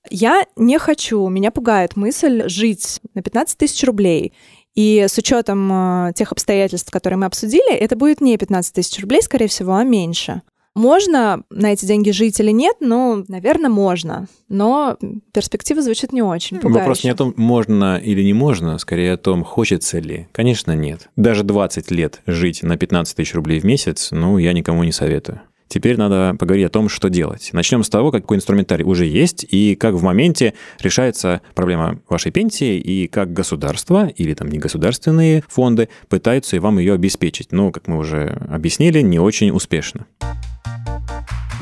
Я 0.10 0.46
не 0.56 0.80
хочу, 0.80 1.28
меня 1.28 1.52
пугает 1.52 1.96
мысль 1.96 2.48
жить 2.48 3.02
на 3.14 3.22
15 3.22 3.58
тысяч 3.58 3.84
рублей 3.84 4.34
и 4.78 5.06
с 5.10 5.18
учетом 5.18 5.70
э, 5.72 6.14
тех 6.14 6.32
обстоятельств, 6.32 6.92
которые 6.92 7.18
мы 7.18 7.26
обсудили, 7.26 7.74
это 7.74 7.96
будет 7.96 8.22
не 8.22 8.38
15 8.38 8.76
тысяч 8.76 9.02
рублей, 9.02 9.24
скорее 9.24 9.48
всего, 9.48 9.76
а 9.76 9.84
меньше. 9.84 10.44
Можно 10.76 11.42
на 11.50 11.74
эти 11.74 11.88
деньги 11.88 12.12
жить 12.12 12.40
или 12.40 12.52
нет? 12.52 12.76
Ну, 12.80 13.26
наверное, 13.28 13.72
можно. 13.72 14.28
Но 14.50 14.96
перспектива 15.34 15.82
звучит 15.82 16.14
не 16.14 16.22
очень 16.22 16.58
пугающе. 16.58 16.80
Вопрос 16.80 17.04
не 17.04 17.10
о 17.10 17.16
том, 17.16 17.34
можно 17.36 17.98
или 17.98 18.22
не 18.22 18.34
можно, 18.34 18.78
скорее 18.78 19.14
о 19.14 19.18
том, 19.18 19.44
хочется 19.44 19.98
ли. 19.98 20.28
Конечно, 20.32 20.74
нет. 20.74 21.10
Даже 21.16 21.44
20 21.44 21.90
лет 21.90 22.22
жить 22.28 22.62
на 22.62 22.78
15 22.78 23.16
тысяч 23.16 23.34
рублей 23.34 23.60
в 23.60 23.64
месяц, 23.64 24.10
ну, 24.12 24.38
я 24.38 24.54
никому 24.54 24.84
не 24.84 24.92
советую. 24.92 25.42
Теперь 25.68 25.98
надо 25.98 26.36
поговорить 26.38 26.68
о 26.68 26.70
том, 26.70 26.90
что 26.90 27.10
делать. 27.10 27.50
Начнем 27.54 27.84
с 27.84 27.90
того, 27.90 28.12
какой 28.12 28.38
инструментарий 28.38 28.86
уже 28.86 29.06
есть 29.06 29.46
и 29.50 29.76
как 29.76 29.96
в 29.96 30.04
моменте 30.04 30.54
решается 30.80 31.42
проблема 31.56 32.00
вашей 32.10 32.32
пенсии 32.32 32.78
и 32.78 33.08
как 33.08 33.34
государство 33.34 34.08
или 34.08 34.34
там 34.34 34.50
негосударственные 34.50 35.44
фонды 35.48 35.90
пытаются 36.10 36.60
вам 36.60 36.80
ее 36.80 36.94
обеспечить. 36.94 37.52
Но, 37.52 37.72
как 37.72 37.88
мы 37.88 37.98
уже 37.98 38.42
объяснили, 38.50 39.02
не 39.02 39.20
очень 39.20 39.52
успешно 39.52 40.08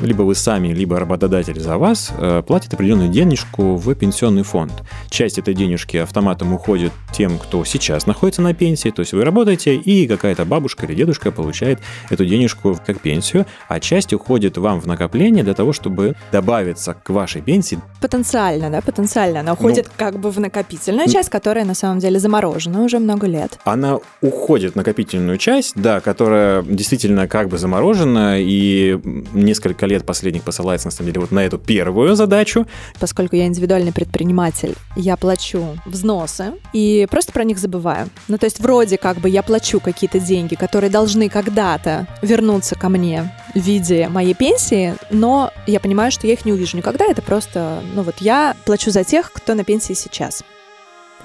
либо 0.00 0.22
вы 0.22 0.34
сами, 0.34 0.68
либо 0.68 0.98
работодатель 0.98 1.58
за 1.60 1.78
вас 1.78 2.12
э, 2.16 2.42
платит 2.46 2.74
определенную 2.74 3.08
денежку 3.08 3.76
в 3.76 3.94
пенсионный 3.94 4.42
фонд. 4.42 4.72
Часть 5.10 5.38
этой 5.38 5.54
денежки 5.54 5.96
автоматом 5.96 6.52
уходит 6.52 6.92
тем, 7.12 7.38
кто 7.38 7.64
сейчас 7.64 8.06
находится 8.06 8.42
на 8.42 8.54
пенсии, 8.54 8.90
то 8.90 9.00
есть 9.00 9.12
вы 9.12 9.24
работаете, 9.24 9.76
и 9.76 10.06
какая-то 10.06 10.44
бабушка 10.44 10.86
или 10.86 10.94
дедушка 10.94 11.30
получает 11.30 11.80
эту 12.10 12.24
денежку 12.26 12.78
как 12.84 13.00
пенсию, 13.00 13.46
а 13.68 13.80
часть 13.80 14.12
уходит 14.12 14.56
вам 14.58 14.80
в 14.80 14.86
накопление 14.86 15.44
для 15.44 15.54
того, 15.54 15.72
чтобы 15.72 16.14
добавиться 16.32 16.94
к 16.94 17.10
вашей 17.10 17.42
пенсии. 17.42 17.78
Потенциально, 18.00 18.70
да, 18.70 18.80
потенциально. 18.80 19.40
Она 19.40 19.52
уходит 19.54 19.86
ну, 19.86 19.92
как 19.96 20.18
бы 20.18 20.30
в 20.30 20.40
накопительную 20.40 21.08
часть, 21.08 21.30
которая 21.30 21.64
на 21.64 21.74
самом 21.74 21.98
деле 21.98 22.18
заморожена 22.18 22.82
уже 22.82 22.98
много 22.98 23.26
лет. 23.26 23.58
Она 23.64 23.98
уходит 24.20 24.72
в 24.72 24.76
накопительную 24.76 25.38
часть, 25.38 25.72
да, 25.76 26.00
которая 26.00 26.62
действительно 26.62 27.28
как 27.28 27.48
бы 27.48 27.58
заморожена, 27.58 28.36
и 28.38 28.98
несколько 29.32 29.85
несколько 29.86 29.96
лет 29.96 30.04
последних 30.06 30.42
посылается, 30.42 30.88
на 30.88 30.92
самом 30.92 31.06
деле, 31.06 31.20
вот 31.20 31.32
на 31.32 31.40
эту 31.40 31.58
первую 31.58 32.16
задачу. 32.16 32.66
Поскольку 33.00 33.36
я 33.36 33.46
индивидуальный 33.46 33.92
предприниматель, 33.92 34.74
я 34.96 35.16
плачу 35.16 35.78
взносы, 35.86 36.52
и 36.72 37.06
просто 37.10 37.32
про 37.32 37.44
них 37.44 37.58
забываю. 37.58 38.08
Ну, 38.28 38.38
то 38.38 38.46
есть 38.46 38.60
вроде 38.60 38.98
как 38.98 39.18
бы 39.18 39.28
я 39.28 39.42
плачу 39.42 39.80
какие-то 39.80 40.18
деньги, 40.18 40.54
которые 40.54 40.90
должны 40.90 41.28
когда-то 41.28 42.06
вернуться 42.22 42.74
ко 42.74 42.88
мне 42.88 43.32
в 43.54 43.58
виде 43.58 44.08
моей 44.08 44.34
пенсии, 44.34 44.94
но 45.10 45.50
я 45.66 45.80
понимаю, 45.80 46.10
что 46.10 46.26
я 46.26 46.34
их 46.34 46.44
не 46.44 46.52
увижу 46.52 46.76
никогда. 46.76 47.04
Это 47.06 47.22
просто, 47.22 47.82
ну 47.94 48.02
вот 48.02 48.16
я 48.20 48.54
плачу 48.64 48.90
за 48.90 49.04
тех, 49.04 49.32
кто 49.32 49.54
на 49.54 49.64
пенсии 49.64 49.94
сейчас 49.94 50.44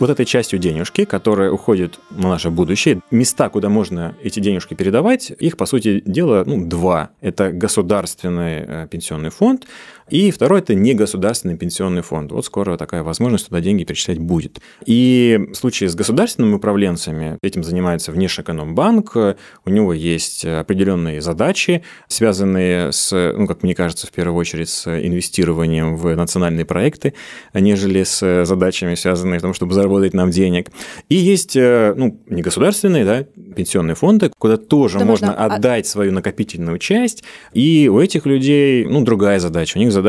вот 0.01 0.09
этой 0.09 0.25
частью 0.25 0.57
денежки, 0.57 1.05
которая 1.05 1.51
уходит 1.51 1.99
на 2.09 2.29
наше 2.29 2.49
будущее, 2.49 3.01
места, 3.11 3.49
куда 3.49 3.69
можно 3.69 4.15
эти 4.23 4.39
денежки 4.39 4.73
передавать, 4.73 5.29
их, 5.29 5.57
по 5.57 5.67
сути 5.67 6.01
дела, 6.03 6.43
ну, 6.45 6.65
два. 6.65 7.11
Это 7.21 7.51
государственный 7.51 8.65
э, 8.67 8.87
пенсионный 8.89 9.29
фонд, 9.29 9.67
и 10.11 10.29
второй– 10.29 10.59
это 10.61 10.75
негосударственный 10.75 11.55
пенсионный 11.55 12.01
фонд. 12.01 12.33
Вот 12.33 12.45
скоро 12.45 12.75
такая 12.75 13.01
возможность 13.01 13.47
туда 13.47 13.61
деньги 13.61 13.85
перечислять 13.85 14.19
будет. 14.19 14.59
И 14.85 15.39
в 15.53 15.55
случае 15.55 15.89
с 15.89 15.95
государственными 15.95 16.55
управленцами 16.55 17.37
этим 17.41 17.63
занимается 17.63 18.11
Внешэкономбанк. 18.11 19.15
У 19.65 19.69
него 19.69 19.93
есть 19.93 20.43
определенные 20.43 21.21
задачи, 21.21 21.83
связанные 22.09 22.91
с, 22.91 23.33
ну, 23.37 23.47
как 23.47 23.63
мне 23.63 23.73
кажется, 23.73 24.05
в 24.05 24.11
первую 24.11 24.35
очередь 24.35 24.67
с 24.67 24.85
инвестированием 24.87 25.95
в 25.95 26.13
национальные 26.13 26.65
проекты, 26.65 27.13
нежели 27.53 28.03
с 28.03 28.43
задачами, 28.45 28.95
связанными 28.95 29.37
с 29.37 29.41
тем, 29.41 29.53
чтобы 29.53 29.73
заработать 29.73 30.13
нам 30.13 30.29
денег. 30.29 30.71
И 31.07 31.15
есть, 31.15 31.55
э, 31.55 31.93
ну, 31.95 32.19
негосударственные, 32.27 33.05
да, 33.05 33.23
пенсионные 33.55 33.95
фонды, 33.95 34.29
куда 34.37 34.57
тоже 34.57 34.99
да 34.99 35.05
можно, 35.05 35.27
можно 35.27 35.45
отдать 35.45 35.87
свою 35.87 36.11
накопительную 36.11 36.79
часть. 36.79 37.23
И 37.53 37.87
у 37.87 37.97
этих 37.97 38.25
людей, 38.25 38.85
ну, 38.85 39.05
другая 39.05 39.39
задача. 39.39 39.77
У 39.77 39.79
них 39.79 39.91
задача 39.91 40.00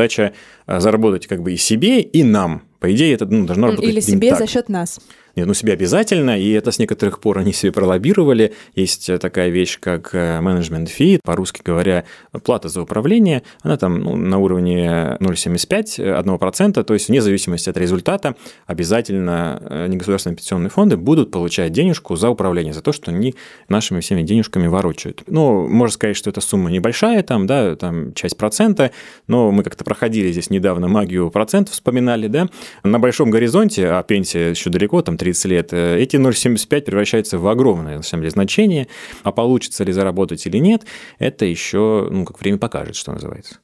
а, 0.65 0.79
заработать 0.79 1.27
как 1.27 1.41
бы 1.41 1.53
и 1.53 1.57
себе, 1.57 2.01
и 2.01 2.23
нам. 2.23 2.63
По 2.79 2.91
идее, 2.91 3.13
это 3.13 3.25
ну, 3.25 3.45
должно 3.45 3.67
работать 3.67 3.89
Или 3.89 3.99
себе 3.99 4.31
так. 4.31 4.39
за 4.39 4.47
счет 4.47 4.69
нас. 4.69 4.99
Нет, 5.35 5.47
ну 5.47 5.53
себе 5.53 5.73
обязательно, 5.73 6.39
и 6.39 6.51
это 6.51 6.71
с 6.71 6.79
некоторых 6.79 7.19
пор 7.19 7.39
они 7.39 7.53
себе 7.53 7.71
пролоббировали. 7.71 8.53
Есть 8.75 9.09
э, 9.09 9.17
такая 9.17 9.49
вещь, 9.49 9.79
как 9.79 10.13
менеджмент 10.13 10.89
фи, 10.89 11.19
по-русски 11.23 11.61
говоря, 11.63 12.05
плата 12.43 12.69
за 12.69 12.81
управление, 12.81 13.43
она 13.61 13.77
там 13.77 13.99
ну, 13.99 14.15
на 14.15 14.37
уровне 14.37 15.17
0,75, 15.19 16.23
1%, 16.23 16.83
то 16.83 16.93
есть 16.93 17.09
вне 17.09 17.21
зависимости 17.21 17.69
от 17.69 17.77
результата 17.77 18.35
обязательно 18.65 19.61
э, 19.61 19.87
негосударственные 19.87 20.37
пенсионные 20.37 20.69
фонды 20.69 20.97
будут 20.97 21.31
получать 21.31 21.71
денежку 21.71 22.15
за 22.15 22.29
управление, 22.29 22.73
за 22.73 22.81
то, 22.81 22.91
что 22.91 23.11
они 23.11 23.35
нашими 23.69 23.99
всеми 23.99 24.21
денежками 24.21 24.67
ворочают. 24.67 25.23
Ну, 25.27 25.67
можно 25.67 25.93
сказать, 25.93 26.15
что 26.15 26.29
эта 26.29 26.41
сумма 26.41 26.71
небольшая, 26.71 27.23
там, 27.23 27.47
да, 27.47 27.75
там 27.75 28.13
часть 28.13 28.37
процента, 28.37 28.91
но 29.27 29.51
мы 29.51 29.63
как-то 29.63 29.83
проходили 29.83 30.31
здесь 30.31 30.49
недавно 30.49 30.87
магию 30.87 31.29
процентов, 31.29 31.73
вспоминали, 31.73 32.27
да, 32.27 32.47
на 32.83 32.99
большом 32.99 33.29
горизонте, 33.29 33.87
а 33.87 34.03
пенсия 34.03 34.51
еще 34.51 34.69
далеко, 34.69 35.01
там 35.01 35.17
30 35.23 35.45
лет, 35.45 35.69
э, 35.71 35.99
эти 35.99 36.17
0,75 36.17 36.81
превращаются 36.81 37.39
в 37.39 37.47
огромное, 37.47 37.95
на 37.97 38.03
самом 38.03 38.23
деле, 38.23 38.31
значение. 38.31 38.89
А 39.23 39.31
получится 39.31 39.85
ли 39.85 39.93
заработать 39.93 40.45
или 40.45 40.57
нет, 40.57 40.83
это 41.17 41.45
еще, 41.45 42.09
ну, 42.11 42.25
как 42.25 42.41
время 42.41 42.57
покажет, 42.57 42.97
что 42.97 43.13
называется. 43.13 43.59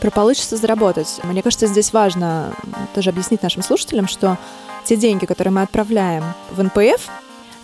Про 0.00 0.10
получится 0.10 0.56
заработать. 0.56 1.20
Мне 1.24 1.42
кажется, 1.42 1.66
здесь 1.66 1.92
важно 1.92 2.54
тоже 2.94 3.10
объяснить 3.10 3.42
нашим 3.42 3.62
слушателям, 3.62 4.08
что 4.08 4.38
те 4.86 4.96
деньги, 4.96 5.26
которые 5.26 5.52
мы 5.52 5.60
отправляем 5.60 6.24
в 6.50 6.62
НПФ, 6.62 7.10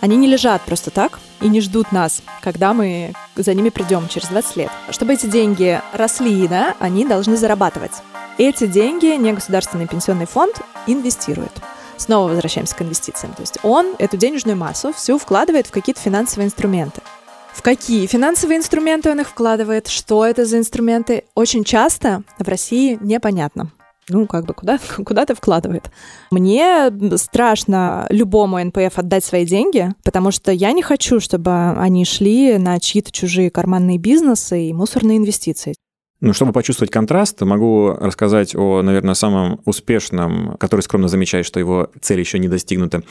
они 0.01 0.15
не 0.15 0.27
лежат 0.27 0.61
просто 0.61 0.91
так 0.91 1.19
и 1.41 1.47
не 1.49 1.61
ждут 1.61 1.91
нас, 1.91 2.21
когда 2.41 2.75
мы 2.75 3.13
за 3.35 3.55
ними 3.55 3.69
придем 3.69 4.07
через 4.07 4.27
20 4.27 4.55
лет. 4.55 4.69
Чтобы 4.91 5.13
эти 5.13 5.25
деньги 5.25 5.81
росли, 5.93 6.47
да, 6.47 6.75
они 6.79 7.05
должны 7.07 7.37
зарабатывать. 7.37 8.03
Эти 8.37 8.67
деньги 8.67 9.07
негосударственный 9.17 9.87
пенсионный 9.87 10.27
фонд 10.27 10.61
инвестирует. 10.85 11.51
Снова 11.99 12.29
возвращаемся 12.29 12.75
к 12.75 12.81
инвестициям. 12.81 13.33
То 13.33 13.41
есть 13.41 13.59
он 13.61 13.93
эту 13.99 14.15
денежную 14.15 14.57
массу 14.57 14.93
всю 14.93 15.17
вкладывает 15.17 15.67
в 15.67 15.71
какие-то 15.71 15.99
финансовые 15.99 16.47
инструменты. 16.47 17.01
В 17.53 17.61
какие 17.61 18.07
финансовые 18.07 18.57
инструменты 18.57 19.11
он 19.11 19.19
их 19.19 19.27
вкладывает, 19.27 19.89
что 19.89 20.25
это 20.25 20.45
за 20.45 20.59
инструменты, 20.59 21.25
очень 21.35 21.65
часто 21.65 22.23
в 22.39 22.47
России 22.47 22.97
непонятно. 23.01 23.71
Ну, 24.07 24.27
как 24.27 24.45
бы 24.45 24.53
куда, 24.53 24.79
куда-то 25.05 25.35
вкладывает. 25.35 25.91
Мне 26.31 26.89
страшно 27.17 28.07
любому 28.09 28.63
НПФ 28.63 28.97
отдать 28.97 29.25
свои 29.25 29.45
деньги, 29.45 29.93
потому 30.03 30.31
что 30.31 30.53
я 30.53 30.71
не 30.71 30.81
хочу, 30.81 31.19
чтобы 31.19 31.71
они 31.71 32.05
шли 32.05 32.57
на 32.57 32.79
чьи-то 32.79 33.11
чужие 33.11 33.51
карманные 33.51 33.97
бизнесы 33.97 34.69
и 34.69 34.73
мусорные 34.73 35.17
инвестиции. 35.17 35.75
Ну, 36.21 36.33
чтобы 36.33 36.51
почувствовать 36.51 36.91
контраст, 36.91 37.39
могу 37.41 37.93
рассказать 37.93 38.53
о, 38.53 38.81
наверное, 38.81 39.13
самом 39.13 39.61
успешном, 39.63 40.57
который 40.59 40.81
скромно 40.81 41.07
замечает, 41.07 41.45
что 41.45 41.61
его 41.61 41.89
цель 42.01 42.19
еще 42.19 42.39
не 42.39 42.49
достигнута, 42.49 43.03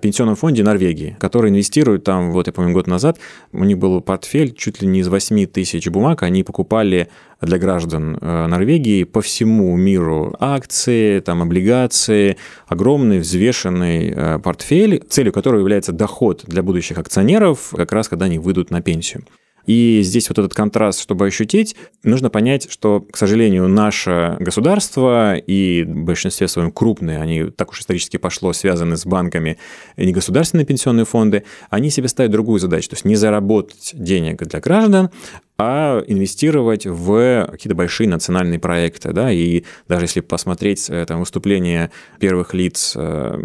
пенсионном 0.00 0.34
фонде 0.34 0.62
Норвегии, 0.62 1.14
который 1.20 1.50
инвестирует 1.50 2.04
там, 2.04 2.32
вот 2.32 2.46
я 2.46 2.54
помню, 2.54 2.72
год 2.72 2.86
назад, 2.86 3.18
у 3.52 3.64
них 3.64 3.76
был 3.76 4.00
портфель 4.00 4.54
чуть 4.54 4.80
ли 4.80 4.88
не 4.88 5.00
из 5.00 5.08
8 5.08 5.44
тысяч 5.46 5.86
бумаг, 5.88 6.22
они 6.22 6.42
покупали 6.42 7.08
для 7.42 7.58
граждан 7.58 8.16
э, 8.18 8.46
Норвегии 8.46 9.04
по 9.04 9.20
всему 9.20 9.76
миру 9.76 10.34
акции, 10.40 11.20
там, 11.20 11.42
облигации, 11.42 12.38
огромный 12.66 13.18
взвешенный 13.18 14.08
э, 14.08 14.38
портфель, 14.38 15.04
целью 15.06 15.34
которого 15.34 15.60
является 15.60 15.92
доход 15.92 16.44
для 16.46 16.62
будущих 16.62 16.96
акционеров, 16.96 17.74
как 17.76 17.92
раз 17.92 18.08
когда 18.08 18.24
они 18.24 18.38
выйдут 18.38 18.70
на 18.70 18.80
пенсию. 18.80 19.24
И 19.66 20.00
здесь 20.02 20.28
вот 20.28 20.38
этот 20.38 20.54
контраст, 20.54 21.00
чтобы 21.00 21.26
ощутить, 21.26 21.76
нужно 22.02 22.30
понять, 22.30 22.70
что, 22.70 23.00
к 23.00 23.16
сожалению, 23.16 23.68
наше 23.68 24.36
государство 24.40 25.36
и 25.36 25.84
в 25.84 26.04
большинстве 26.04 26.48
своем 26.48 26.70
крупные, 26.70 27.20
они 27.20 27.44
так 27.44 27.70
уж 27.70 27.80
исторически 27.80 28.16
пошло, 28.16 28.52
связаны 28.52 28.96
с 28.96 29.06
банками, 29.06 29.58
негосударственные 29.96 30.66
пенсионные 30.66 31.04
фонды, 31.04 31.44
они 31.70 31.90
себе 31.90 32.08
ставят 32.08 32.32
другую 32.32 32.60
задачу, 32.60 32.90
то 32.90 32.94
есть 32.94 33.04
не 33.04 33.16
заработать 33.16 33.92
денег 33.94 34.42
для 34.42 34.60
граждан, 34.60 35.10
а 35.56 36.02
инвестировать 36.06 36.84
в 36.86 37.46
какие-то 37.50 37.76
большие 37.76 38.08
национальные 38.08 38.58
проекты. 38.58 39.12
Да? 39.12 39.30
И 39.30 39.64
даже 39.88 40.04
если 40.04 40.20
посмотреть 40.20 40.90
э, 40.90 41.04
там, 41.06 41.20
выступления 41.20 41.92
первых 42.18 42.54
лиц 42.54 42.94
э, 42.96 43.38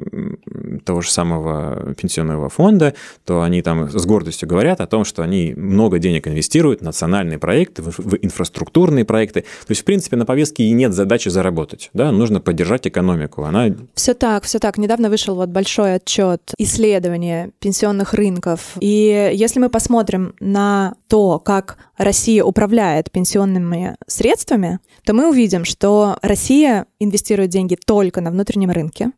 того 0.79 1.01
же 1.01 1.11
самого 1.11 1.93
пенсионного 1.95 2.49
фонда, 2.49 2.93
то 3.25 3.41
они 3.41 3.61
там 3.61 3.89
с 3.89 4.05
гордостью 4.05 4.47
говорят 4.47 4.81
о 4.81 4.87
том, 4.87 5.05
что 5.05 5.23
они 5.23 5.53
много 5.55 5.99
денег 5.99 6.27
инвестируют 6.27 6.81
в 6.81 6.83
национальные 6.83 7.39
проекты, 7.39 7.81
в, 7.81 8.15
инфраструктурные 8.21 9.05
проекты. 9.05 9.41
То 9.41 9.71
есть, 9.71 9.81
в 9.81 9.85
принципе, 9.85 10.15
на 10.15 10.25
повестке 10.25 10.63
и 10.63 10.71
нет 10.71 10.93
задачи 10.93 11.29
заработать. 11.29 11.89
Да? 11.93 12.11
Нужно 12.11 12.39
поддержать 12.39 12.87
экономику. 12.87 13.43
Она... 13.43 13.67
Все 13.93 14.13
так, 14.13 14.43
все 14.43 14.59
так. 14.59 14.77
Недавно 14.77 15.09
вышел 15.09 15.35
вот 15.35 15.49
большой 15.49 15.95
отчет 15.95 16.53
исследования 16.57 17.51
пенсионных 17.59 18.13
рынков. 18.13 18.75
И 18.79 19.31
если 19.33 19.59
мы 19.59 19.69
посмотрим 19.69 20.33
на 20.39 20.95
то, 21.07 21.39
как 21.39 21.77
Россия 21.97 22.43
управляет 22.43 23.11
пенсионными 23.11 23.95
средствами, 24.07 24.79
то 25.03 25.13
мы 25.13 25.29
увидим, 25.29 25.65
что 25.65 26.17
Россия 26.21 26.85
инвестирует 26.99 27.49
деньги 27.49 27.75
только 27.75 28.21
на 28.21 28.31
внутреннем 28.31 28.71
рынке, 28.71 29.11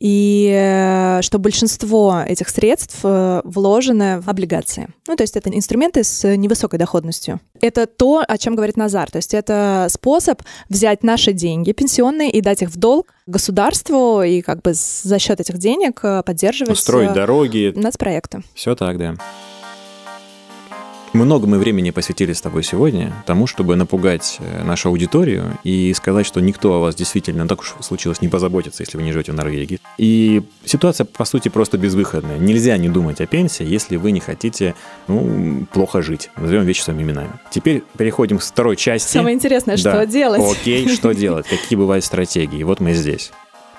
и 0.00 0.50
э, 0.52 1.22
что 1.22 1.38
большинство 1.38 2.22
этих 2.26 2.48
средств 2.48 2.98
э, 3.02 3.40
вложено 3.44 4.20
в 4.20 4.28
облигации. 4.28 4.88
Ну, 5.08 5.16
то 5.16 5.22
есть 5.22 5.36
это 5.36 5.50
инструменты 5.50 6.04
с 6.04 6.36
невысокой 6.36 6.78
доходностью. 6.78 7.40
Это 7.60 7.86
то, 7.86 8.22
о 8.26 8.38
чем 8.38 8.54
говорит 8.56 8.76
Назар. 8.76 9.10
То 9.10 9.16
есть 9.16 9.34
это 9.34 9.86
способ 9.90 10.42
взять 10.68 11.02
наши 11.02 11.32
деньги 11.32 11.72
пенсионные 11.72 12.30
и 12.30 12.40
дать 12.40 12.62
их 12.62 12.70
в 12.70 12.76
долг 12.78 13.14
государству 13.26 14.22
и 14.22 14.42
как 14.42 14.62
бы 14.62 14.72
за 14.74 15.18
счет 15.18 15.40
этих 15.40 15.58
денег 15.58 16.00
э, 16.02 16.22
поддерживать... 16.24 16.78
Строить 16.78 17.12
дороги. 17.12 17.72
Нацпроекты. 17.74 18.42
Все 18.54 18.74
так, 18.74 18.98
да. 18.98 19.16
Много 21.16 21.46
мы 21.46 21.58
времени 21.58 21.92
посвятили 21.92 22.34
с 22.34 22.42
тобой 22.42 22.62
сегодня 22.62 23.10
тому, 23.24 23.46
чтобы 23.46 23.74
напугать 23.74 24.36
э, 24.38 24.62
нашу 24.64 24.90
аудиторию 24.90 25.58
и 25.64 25.94
сказать, 25.94 26.26
что 26.26 26.40
никто 26.40 26.74
о 26.74 26.80
вас 26.80 26.94
действительно 26.94 27.48
так 27.48 27.60
уж 27.60 27.74
случилось 27.80 28.20
не 28.20 28.28
позаботится, 28.28 28.82
если 28.82 28.98
вы 28.98 29.02
не 29.02 29.12
живете 29.12 29.32
в 29.32 29.34
Норвегии. 29.34 29.80
И 29.96 30.42
ситуация, 30.66 31.06
по 31.06 31.24
сути, 31.24 31.48
просто 31.48 31.78
безвыходная. 31.78 32.36
Нельзя 32.36 32.76
не 32.76 32.90
думать 32.90 33.22
о 33.22 33.26
пенсии, 33.26 33.64
если 33.64 33.96
вы 33.96 34.10
не 34.10 34.20
хотите 34.20 34.74
ну, 35.08 35.66
плохо 35.72 36.02
жить. 36.02 36.28
Назовем 36.36 36.64
вещи 36.64 36.82
своими 36.82 37.02
именами. 37.02 37.30
Теперь 37.50 37.82
переходим 37.96 38.36
к 38.36 38.42
второй 38.42 38.76
части. 38.76 39.14
Самое 39.14 39.34
интересное, 39.34 39.78
да. 39.78 39.92
что 39.92 40.06
делать. 40.06 40.42
Окей, 40.42 40.86
что 40.90 41.12
делать? 41.14 41.46
Какие 41.48 41.78
бывают 41.78 42.04
стратегии? 42.04 42.62
Вот 42.62 42.80
мы 42.80 42.92
здесь. 42.92 43.32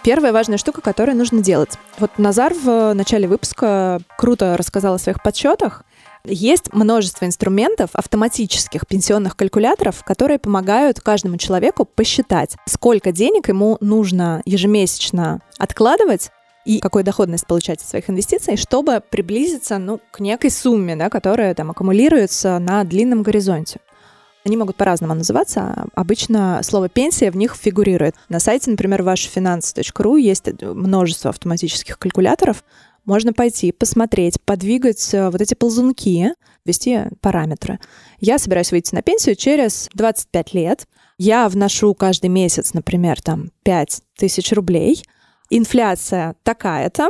Первая 0.03 0.31
важная 0.31 0.57
штука, 0.57 0.81
которую 0.81 1.17
нужно 1.17 1.41
делать. 1.41 1.77
Вот 1.99 2.17
Назар 2.17 2.53
в 2.53 2.93
начале 2.93 3.27
выпуска 3.27 3.99
круто 4.17 4.55
рассказал 4.57 4.95
о 4.95 4.99
своих 4.99 5.21
подсчетах. 5.21 5.83
Есть 6.29 6.73
множество 6.73 7.25
инструментов, 7.25 7.91
автоматических 7.93 8.85
пенсионных 8.85 9.37
калькуляторов, 9.37 10.03
которые 10.03 10.39
помогают 10.39 10.99
каждому 10.99 11.37
человеку 11.37 11.85
посчитать, 11.85 12.57
сколько 12.65 13.13
денег 13.13 13.47
ему 13.47 13.77
нужно 13.79 14.41
ежемесячно 14.43 15.41
откладывать 15.57 16.31
и 16.65 16.79
какую 16.79 17.05
доходность 17.05 17.47
получать 17.47 17.81
от 17.81 17.87
своих 17.87 18.09
инвестиций, 18.09 18.57
чтобы 18.57 19.01
приблизиться 19.09 19.77
ну, 19.77 20.01
к 20.11 20.19
некой 20.19 20.51
сумме, 20.51 20.97
да, 20.97 21.09
которая 21.09 21.55
там 21.55 21.71
аккумулируется 21.71 22.59
на 22.59 22.83
длинном 22.83 23.23
горизонте. 23.23 23.79
Они 24.47 24.55
могут 24.55 24.75
по-разному 24.75 25.13
называться. 25.13 25.87
Обычно 25.93 26.61
слово 26.63 26.87
«пенсия» 26.89 27.31
в 27.31 27.35
них 27.37 27.55
фигурирует. 27.55 28.15
На 28.29 28.39
сайте, 28.39 28.71
например, 28.71 29.01
вашfinance.ru 29.01 30.19
есть 30.19 30.61
множество 30.61 31.29
автоматических 31.29 31.97
калькуляторов, 31.99 32.63
можно 33.07 33.33
пойти, 33.33 33.71
посмотреть, 33.71 34.39
подвигать 34.41 35.13
э, 35.13 35.31
вот 35.31 35.41
эти 35.41 35.55
ползунки, 35.55 36.33
ввести 36.65 36.99
параметры. 37.21 37.79
Я 38.19 38.37
собираюсь 38.37 38.71
выйти 38.71 38.93
на 38.93 39.01
пенсию 39.01 39.35
через 39.35 39.89
25 39.93 40.53
лет. 40.53 40.87
Я 41.17 41.49
вношу 41.49 41.95
каждый 41.95 42.29
месяц, 42.29 42.73
например, 42.73 43.19
там 43.21 43.49
5 43.63 44.01
тысяч 44.17 44.51
рублей. 44.51 45.01
Инфляция 45.49 46.35
такая-то, 46.43 47.09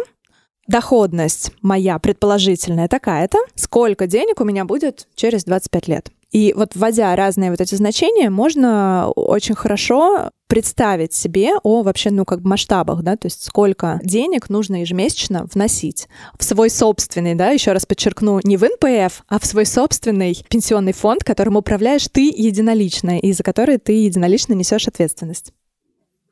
доходность 0.68 1.52
моя 1.62 1.98
предположительная 1.98 2.88
такая-то, 2.88 3.40
сколько 3.56 4.06
денег 4.06 4.40
у 4.40 4.46
меня 4.46 4.64
будет 4.64 5.08
через 5.16 5.44
25 5.44 5.88
лет. 5.88 6.12
И 6.32 6.54
вот 6.56 6.76
вводя 6.76 7.16
разные 7.16 7.52
вот 7.52 7.62
эти 7.62 7.76
значения, 7.76 8.30
можно 8.30 9.10
очень 9.16 9.56
хорошо 9.56 10.30
представить 10.48 11.14
себе 11.14 11.52
о 11.64 11.84
вообще, 11.84 12.10
ну, 12.10 12.26
как 12.26 12.42
бы 12.42 12.50
масштабах, 12.50 13.02
да, 13.04 13.16
то 13.16 13.28
есть 13.28 13.44
сколько 13.44 14.00
денег 14.04 14.50
нужно 14.50 14.82
ежемесячно 14.82 15.46
вносить 15.54 16.08
в 16.38 16.44
свой 16.44 16.70
собственный, 16.70 17.36
да, 17.36 17.50
еще 17.50 17.74
раз 17.74 17.86
подчеркну, 17.86 18.40
не 18.44 18.58
в 18.58 18.64
НПФ, 18.64 19.24
а 19.28 19.40
в 19.40 19.46
свой 19.46 19.66
собственный 19.66 20.42
пенсионный 20.50 20.94
фонд, 20.94 21.24
которым 21.24 21.58
управляешь 21.58 22.08
ты 22.08 22.30
единолично, 22.30 23.20
и 23.20 23.32
за 23.34 23.44
который 23.44 23.78
ты 23.78 23.94
единолично 23.94 24.54
несешь 24.54 24.88
ответственность. 24.88 25.52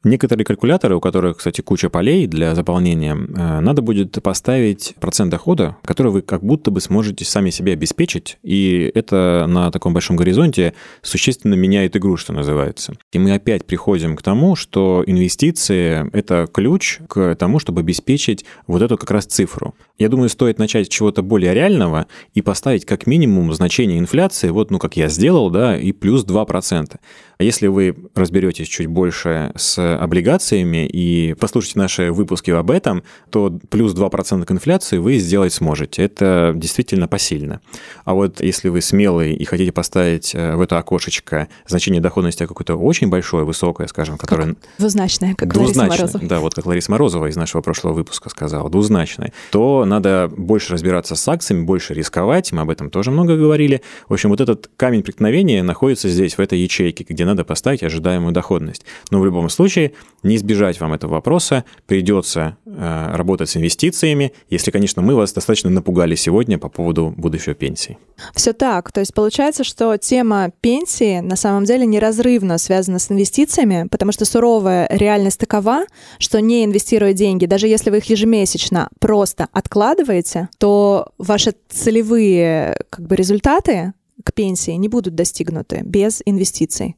Некоторые 0.06 0.46
калькуляторы, 0.46 0.96
у 0.96 1.00
которых, 1.00 1.38
кстати, 1.38 1.62
куча 1.62 1.90
полей 1.90 2.28
для 2.28 2.54
заполнения, 2.54 3.16
э, 3.16 3.60
надо 3.60 3.82
будет 3.82 4.22
поставить 4.22 4.94
процент 5.02 5.32
дохода, 5.32 5.78
который 5.84 6.12
вы 6.12 6.22
как 6.22 6.44
будто 6.44 6.70
бы 6.70 6.80
сможете 6.80 7.26
сами 7.26 7.50
себе 7.50 7.74
обеспечить, 7.74 8.38
и 8.44 8.92
это 8.94 9.46
на 9.48 9.72
таком 9.72 9.94
большом 9.94 10.16
горизонте 10.16 10.76
существенно 11.02 11.56
меняет 11.56 11.98
игру, 11.98 12.18
что 12.18 12.34
называется. 12.34 12.94
И 13.14 13.18
мы 13.18 13.34
опять 13.34 13.66
приходим 13.66 14.16
к 14.16 14.22
тому, 14.22 14.56
что 14.56 15.04
инвестиции— 15.08 16.08
это 16.14 16.48
ключ 16.54 17.00
к 17.10 17.34
тому, 17.34 17.58
чтобы 17.58 17.82
обеспечить 17.82 18.46
вот 18.68 18.84
эту 18.84 19.00
как 19.00 19.10
раз 19.10 19.26
цифру. 19.26 19.74
Я 19.98 20.10
думаю, 20.10 20.30
стоит 20.30 20.60
начать 20.60 20.86
с 20.86 20.90
чего-то 20.90 21.24
более 21.24 21.56
реального 21.56 22.06
и 22.36 22.44
поставить 22.44 22.86
как 22.86 23.08
минимум 23.08 23.52
значение 23.54 23.98
инфляции, 23.98 24.50
вот, 24.50 24.70
ну, 24.70 24.78
как 24.78 24.98
я 24.98 25.08
сделал, 25.08 25.50
да, 25.50 25.76
и 25.76 25.94
плюс 25.94 26.24
2%. 26.24 27.00
А 27.38 27.44
если 27.44 27.68
вы 27.68 27.96
разберетесь 28.14 28.68
чуть 28.68 28.88
больше 28.88 29.52
с 29.56 29.95
облигациями 29.98 30.86
и 30.86 31.34
послушайте 31.40 31.80
наши 31.80 32.12
выпуски 32.12 32.52
об 32.52 32.72
этом, 32.72 33.04
то 33.30 33.58
плюс 33.70 33.94
2% 33.94 34.46
к 34.46 34.52
инфляции 34.52 34.98
вы 34.98 35.18
сделать 35.18 35.54
сможете. 35.54 36.04
Это 36.04 36.54
действительно 36.56 37.08
посильно. 37.08 37.62
А 38.04 38.14
вот 38.14 38.42
если 38.42 38.70
вы 38.70 38.82
смелый 38.82 39.34
и 39.34 39.46
хотите 39.46 39.72
поставить 39.72 40.34
э, 40.34 40.56
в 40.56 40.62
это 40.62 40.78
окошечко 40.78 41.48
значение 41.68 42.02
доходности 42.02 42.46
какое-то 42.46 42.76
очень 42.76 43.10
большое, 43.10 43.46
высокое, 43.46 43.88
скажем, 43.88 44.18
которое... 44.18 44.56
Как 44.56 44.58
двузначное, 44.80 45.36
как 45.36 45.54
двузначное, 45.54 45.90
Лариса 45.90 46.04
Морозова. 46.04 46.28
Да, 46.28 46.40
вот 46.40 46.54
как 46.54 46.66
Лариса 46.66 46.92
Морозова 46.92 47.28
из 47.28 47.36
нашего 47.36 47.62
прошлого 47.62 47.94
выпуска 47.94 48.30
сказала, 48.30 48.70
двузначное, 48.70 49.34
то 49.52 49.86
надо 49.86 50.32
больше 50.36 50.74
разбираться 50.74 51.16
с 51.16 51.28
акциями, 51.28 51.64
больше 51.64 51.94
рисковать, 51.94 52.52
мы 52.52 52.62
об 52.62 52.70
этом 52.70 52.90
тоже 52.90 53.12
много 53.12 53.36
говорили. 53.36 53.82
В 54.08 54.14
общем, 54.14 54.30
вот 54.30 54.42
этот 54.42 54.70
камень 54.78 55.04
преткновения 55.04 55.64
находится 55.64 56.10
здесь, 56.10 56.38
в 56.38 56.40
этой 56.40 56.60
ячейке, 56.60 57.06
где 57.08 57.26
надо 57.26 57.44
поставить 57.44 57.84
ожидаемую 57.84 58.34
доходность. 58.34 58.86
Но 59.12 59.20
в 59.20 59.26
любом 59.26 59.50
случае 59.50 59.75
не 60.24 60.36
избежать 60.36 60.80
вам 60.80 60.94
этого 60.94 61.14
вопроса, 61.14 61.66
придется 61.86 62.58
э, 62.66 63.16
работать 63.16 63.50
с 63.50 63.58
инвестициями, 63.58 64.34
если, 64.50 64.72
конечно, 64.72 65.02
мы 65.02 65.16
вас 65.16 65.34
достаточно 65.34 65.70
напугали 65.70 66.16
сегодня 66.16 66.58
по 66.58 66.70
поводу 66.70 67.14
будущего 67.16 67.54
пенсии. 67.54 67.98
Все 68.34 68.54
так. 68.54 68.92
То 68.92 69.02
есть 69.02 69.14
получается, 69.14 69.64
что 69.64 69.98
тема 69.98 70.52
пенсии 70.62 71.20
на 71.20 71.36
самом 71.36 71.66
деле 71.66 71.86
неразрывно 71.86 72.58
связана 72.58 73.00
с 73.00 73.12
инвестициями, 73.12 73.88
потому 73.90 74.12
что 74.12 74.26
суровая 74.26 74.88
реальность 74.90 75.40
такова, 75.40 75.86
что 76.18 76.42
не 76.42 76.66
инвестируя 76.66 77.14
деньги, 77.14 77.46
даже 77.46 77.68
если 77.68 77.90
вы 77.92 77.98
их 77.98 78.06
ежемесячно 78.06 78.90
просто 79.00 79.48
откладываете, 79.52 80.50
то 80.58 81.10
ваши 81.18 81.54
целевые 81.70 82.78
как 82.90 83.06
бы, 83.08 83.16
результаты 83.16 83.94
к 84.24 84.34
пенсии 84.34 84.72
не 84.72 84.88
будут 84.88 85.16
достигнуты 85.16 85.82
без 85.84 86.22
инвестиций. 86.26 86.96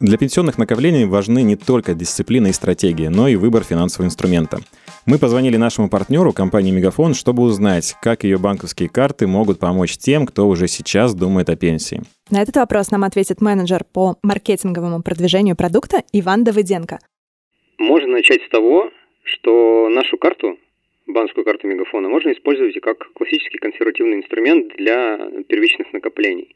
Для 0.00 0.16
пенсионных 0.16 0.58
накоплений 0.58 1.06
важны 1.06 1.42
не 1.42 1.56
только 1.56 1.92
дисциплина 1.92 2.46
и 2.46 2.52
стратегия, 2.52 3.10
но 3.10 3.26
и 3.26 3.34
выбор 3.34 3.64
финансового 3.64 4.06
инструмента. 4.06 4.58
Мы 5.06 5.18
позвонили 5.18 5.56
нашему 5.56 5.90
партнеру, 5.90 6.32
компании 6.32 6.70
Мегафон, 6.70 7.14
чтобы 7.14 7.42
узнать, 7.42 7.96
как 8.00 8.22
ее 8.22 8.38
банковские 8.38 8.88
карты 8.88 9.26
могут 9.26 9.58
помочь 9.58 9.98
тем, 9.98 10.24
кто 10.24 10.46
уже 10.46 10.68
сейчас 10.68 11.16
думает 11.16 11.50
о 11.50 11.56
пенсии. 11.56 12.02
На 12.30 12.42
этот 12.42 12.54
вопрос 12.54 12.92
нам 12.92 13.02
ответит 13.02 13.40
менеджер 13.40 13.82
по 13.92 14.18
маркетинговому 14.22 15.02
продвижению 15.02 15.56
продукта 15.56 16.04
Иван 16.12 16.44
Давыденко. 16.44 17.00
Можно 17.78 18.12
начать 18.12 18.42
с 18.42 18.50
того, 18.50 18.92
что 19.24 19.88
нашу 19.88 20.16
карту, 20.16 20.58
банковскую 21.08 21.44
карту 21.44 21.66
Мегафона, 21.66 22.08
можно 22.08 22.30
использовать 22.30 22.80
как 22.80 22.98
классический 23.14 23.58
консервативный 23.58 24.18
инструмент 24.18 24.76
для 24.76 25.18
первичных 25.48 25.92
накоплений. 25.92 26.54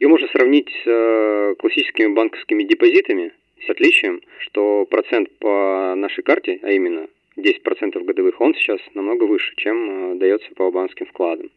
Ее 0.00 0.08
можно 0.08 0.28
сравнить 0.28 0.68
с 0.68 0.86
э, 0.86 1.54
классическими 1.58 2.12
банковскими 2.12 2.64
депозитами, 2.64 3.32
с 3.66 3.70
отличием, 3.70 4.20
что 4.38 4.84
процент 4.84 5.30
по 5.38 5.94
нашей 5.96 6.22
карте, 6.22 6.58
а 6.62 6.70
именно 6.70 7.08
10% 7.36 8.04
годовых, 8.04 8.40
он 8.40 8.54
сейчас 8.54 8.80
намного 8.94 9.24
выше, 9.24 9.54
чем 9.56 10.12
э, 10.12 10.14
дается 10.16 10.48
по 10.54 10.70
банковским 10.70 11.06
вкладам. 11.06 11.50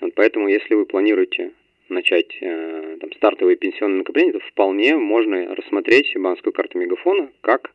Вот 0.00 0.12
поэтому, 0.14 0.48
если 0.48 0.74
вы 0.74 0.86
планируете 0.86 1.52
начать 1.88 2.36
э, 2.40 2.96
там, 3.00 3.12
стартовые 3.12 3.56
пенсионные 3.56 3.98
накопления, 3.98 4.32
то 4.32 4.40
вполне 4.40 4.96
можно 4.96 5.54
рассмотреть 5.54 6.16
банковскую 6.16 6.52
карту 6.52 6.78
Мегафона 6.78 7.30
как 7.40 7.72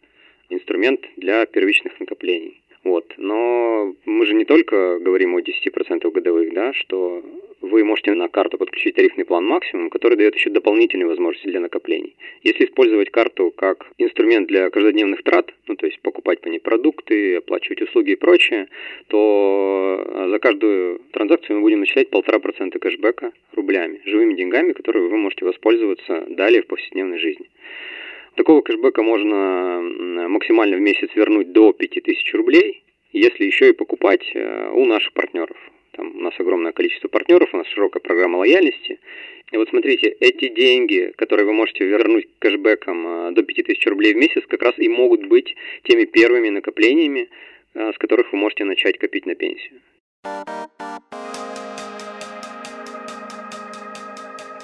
инструмент 0.50 1.02
для 1.18 1.46
первичных 1.46 2.00
накоплений. 2.00 2.62
Вот. 2.84 3.14
Но 3.18 3.94
мы 4.06 4.26
же 4.26 4.34
не 4.34 4.46
только 4.46 5.00
говорим 5.00 5.36
о 5.36 5.42
10% 5.42 6.12
годовых, 6.12 6.54
да, 6.54 6.74
что 6.74 7.22
вы 7.62 7.84
можете 7.84 8.14
на 8.14 8.28
карту 8.28 8.58
подключить 8.58 8.96
тарифный 8.96 9.26
план 9.26 9.46
максимум, 9.46 9.90
который 9.90 10.18
дает 10.18 10.36
еще 10.36 10.50
дополнительные 10.50 11.08
возможности 11.08 11.48
для 11.48 11.60
накоплений. 11.60 12.16
Если 12.44 12.66
использовать 12.66 13.12
карту 13.12 13.52
как 13.52 13.88
инструмент 13.98 14.48
для 14.48 14.70
каждодневных 14.70 15.24
трат, 15.24 15.54
ну 15.68 15.76
то 15.76 15.86
есть 15.86 16.02
покупать 16.02 16.42
по 16.42 16.48
ней 16.48 16.60
продукты, 16.60 17.38
оплачивать 17.38 17.82
услуги 17.82 18.12
и 18.12 18.16
прочее, 18.16 18.68
то 19.08 20.04
а, 20.06 20.30
за 20.30 20.40
каждую 20.40 21.00
транзакцию 21.12 21.58
мы 21.58 21.62
будем 21.62 21.82
начислять 21.82 22.10
полтора 22.10 22.40
процента 22.40 22.80
кэшбэка 22.80 23.32
рублями, 23.54 24.02
живыми 24.06 24.36
деньгами, 24.36 24.74
которые 24.74 25.08
вы 25.08 25.18
можете 25.18 25.46
воспользоваться 25.46 26.26
далее 26.30 26.62
в 26.62 26.68
повседневной 26.68 27.20
жизни. 27.20 27.50
Такого 28.36 28.62
кэшбэка 28.62 29.04
можно 29.04 29.82
максимально 30.30 30.78
в 30.78 30.82
месяц 30.82 31.10
вернуть 31.14 31.52
до 31.52 31.74
5000 31.74 32.34
рублей, 32.36 32.84
если 33.12 33.44
еще 33.44 33.70
и 33.70 33.74
покупать 33.74 34.24
э, 34.34 34.70
у 34.72 34.86
наших 34.86 35.14
партнеров. 35.14 35.58
Там 36.00 36.16
у 36.16 36.22
нас 36.22 36.34
огромное 36.40 36.72
количество 36.72 37.10
партнеров, 37.10 37.50
у 37.52 37.58
нас 37.58 37.68
широкая 37.68 38.00
программа 38.02 38.38
лояльности. 38.38 39.00
И 39.52 39.58
вот 39.58 39.68
смотрите, 39.68 40.08
эти 40.22 40.48
деньги, 40.48 41.12
которые 41.18 41.46
вы 41.46 41.52
можете 41.52 41.84
вернуть 41.84 42.26
кэшбэком 42.40 43.08
э, 43.08 43.32
до 43.34 43.44
5000 43.44 43.86
рублей 43.88 44.14
в 44.14 44.18
месяц, 44.18 44.44
как 44.48 44.62
раз 44.62 44.76
и 44.78 44.88
могут 44.88 45.28
быть 45.28 45.54
теми 45.84 46.06
первыми 46.06 46.48
накоплениями, 46.52 47.28
э, 47.74 47.92
с 47.94 47.98
которых 47.98 48.32
вы 48.32 48.38
можете 48.38 48.64
начать 48.64 48.98
копить 48.98 49.26
на 49.26 49.36
пенсию. 49.36 49.82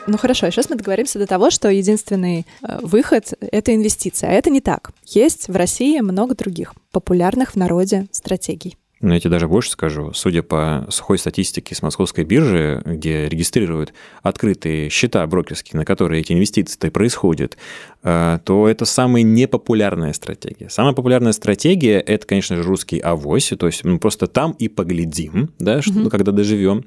Ну 0.07 0.17
хорошо, 0.17 0.49
сейчас 0.51 0.69
мы 0.69 0.77
договоримся 0.77 1.19
до 1.19 1.27
того, 1.27 1.49
что 1.49 1.67
единственный 1.67 2.45
э, 2.61 2.77
выход— 2.81 3.33
это 3.51 3.75
инвестиция. 3.75 4.29
А 4.29 4.33
это 4.33 4.49
не 4.49 4.61
так. 4.61 4.91
Есть 5.03 5.49
в 5.49 5.55
России 5.57 5.99
много 5.99 6.33
других 6.33 6.73
популярных 6.93 7.55
в 7.55 7.55
народе 7.57 8.05
стратегий. 8.11 8.77
Но 9.01 9.13
я 9.13 9.19
тебе 9.19 9.31
даже 9.31 9.47
больше 9.47 9.71
скажу. 9.71 10.13
Судя 10.13 10.41
по 10.41 10.87
сухой 10.89 11.17
статистике 11.17 11.75
с 11.75 11.81
московской 11.81 12.23
биржи, 12.23 12.81
где 12.85 13.27
регистрируют 13.27 13.93
открытые 14.23 14.89
счета 14.89 15.25
брокерские, 15.27 15.77
на 15.77 15.85
которые 15.85 16.21
эти 16.21 16.31
инвестиции 16.31 16.89
происходят, 16.89 17.57
э, 18.03 18.39
то 18.45 18.69
это 18.69 18.85
самая 18.85 19.23
непопулярная 19.23 20.13
стратегия. 20.13 20.69
Самая 20.69 20.93
популярная 20.93 21.33
стратегия– 21.33 21.99
это, 22.07 22.25
конечно 22.25 22.55
же, 22.55 22.63
русский 22.63 22.99
авось, 22.99 23.51
то 23.59 23.67
есть 23.67 23.83
ну, 23.83 23.99
просто 23.99 24.27
там 24.27 24.53
и 24.53 24.69
поглядим, 24.69 25.51
да, 25.59 25.81
что, 25.81 25.99
угу. 25.99 26.09
когда 26.09 26.31
доживем. 26.31 26.85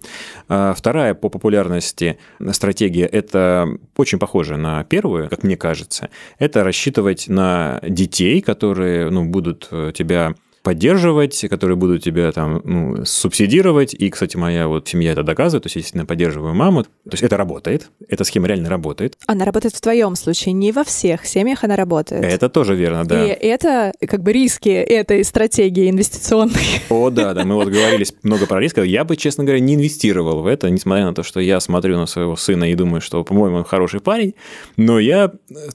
А 0.48 0.72
вторая 0.74 1.12
по 1.12 1.28
популярности 1.28 2.18
стратегия– 2.52 3.06
это 3.12 3.68
очень 3.96 4.18
похожа 4.18 4.56
на 4.56 4.82
первую, 4.84 5.28
как 5.28 5.42
мне 5.42 5.58
кажется. 5.58 6.08
Это 6.38 6.64
рассчитывать 6.64 7.28
на 7.28 7.80
детей, 7.86 8.40
которые 8.40 9.10
ну, 9.10 9.26
будут 9.26 9.68
э, 9.70 9.92
тебя 9.94 10.34
поддерживать, 10.68 11.46
которые 11.48 11.76
будут 11.76 12.02
тебя 12.02 12.30
там 12.30 12.60
ну, 12.62 13.02
субсидировать. 13.06 13.94
И, 13.94 14.10
кстати, 14.10 14.36
моя 14.36 14.68
вот 14.68 14.86
семья 14.86 15.12
это 15.12 15.22
доказывает. 15.22 15.62
То 15.62 15.70
есть, 15.74 15.94
я 15.94 16.04
поддерживаю 16.04 16.54
маму, 16.54 16.82
то 16.82 17.12
есть 17.12 17.22
это 17.22 17.38
работает. 17.38 17.88
Эта 18.06 18.24
схема 18.24 18.48
реально 18.48 18.68
работает. 18.68 19.16
Она 19.26 19.46
работает 19.46 19.74
в 19.74 19.80
твоем 19.80 20.14
случае, 20.14 20.52
не 20.52 20.72
во 20.72 20.84
всех 20.84 21.24
семьях 21.24 21.64
она 21.64 21.74
работает. 21.74 22.22
Это 22.22 22.50
тоже 22.50 22.74
верно, 22.74 23.06
да. 23.06 23.24
И 23.24 23.28
это 23.28 23.92
как 24.06 24.22
бы 24.22 24.30
риски 24.30 24.68
этой 24.68 25.24
стратегии 25.24 25.88
инвестиционной. 25.88 26.60
О, 26.90 27.08
да, 27.08 27.32
да. 27.32 27.46
Мы 27.46 27.54
вот 27.54 27.68
говорили 27.68 28.04
много 28.22 28.44
про 28.44 28.60
риски. 28.60 28.80
Я 28.86 29.04
бы, 29.04 29.16
честно 29.16 29.44
говоря, 29.44 29.60
не 29.60 29.74
инвестировал 29.74 30.42
в 30.42 30.46
это, 30.46 30.68
несмотря 30.68 31.06
на 31.06 31.14
то, 31.14 31.22
что 31.22 31.40
я 31.40 31.60
смотрю 31.60 31.96
на 31.96 32.04
своего 32.04 32.36
сына 32.36 32.70
и 32.70 32.74
думаю, 32.74 33.00
что, 33.00 33.24
по-моему, 33.24 33.56
он 33.56 33.64
хороший 33.64 34.00
парень. 34.00 34.34
Но 34.76 34.98
я 34.98 35.32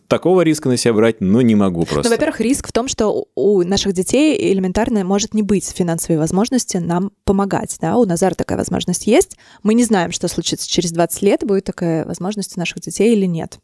такого 0.07 0.41
риска 0.41 0.69
на 0.69 0.77
себя 0.77 0.93
брать, 0.93 1.15
ну, 1.19 1.41
не 1.41 1.55
могу 1.55 1.83
просто. 1.85 2.11
Ну, 2.11 2.15
во-первых, 2.15 2.41
риск 2.41 2.67
в 2.67 2.71
том, 2.71 2.87
что 2.87 3.25
у 3.33 3.63
наших 3.63 3.93
детей 3.93 4.53
элементарно 4.53 4.82
Назарна 4.83 5.05
может 5.05 5.33
не 5.33 5.43
быть 5.43 5.65
финансовой 5.65 6.17
возможности 6.17 6.75
нам 6.75 7.11
помогать. 7.23 7.77
Да? 7.79 7.95
У 7.97 8.05
Назара 8.05 8.35
такая 8.35 8.57
возможность 8.57 9.07
есть. 9.07 9.37
Мы 9.61 9.75
не 9.75 9.85
знаем, 9.85 10.11
что 10.11 10.27
случится 10.27 10.69
через 10.69 10.91
20 10.91 11.21
лет, 11.21 11.45
будет 11.45 11.63
такая 11.63 12.05
возможность 12.05 12.57
у 12.57 12.59
наших 12.59 12.81
детей 12.81 13.13
или 13.15 13.25
нет. 13.25 13.59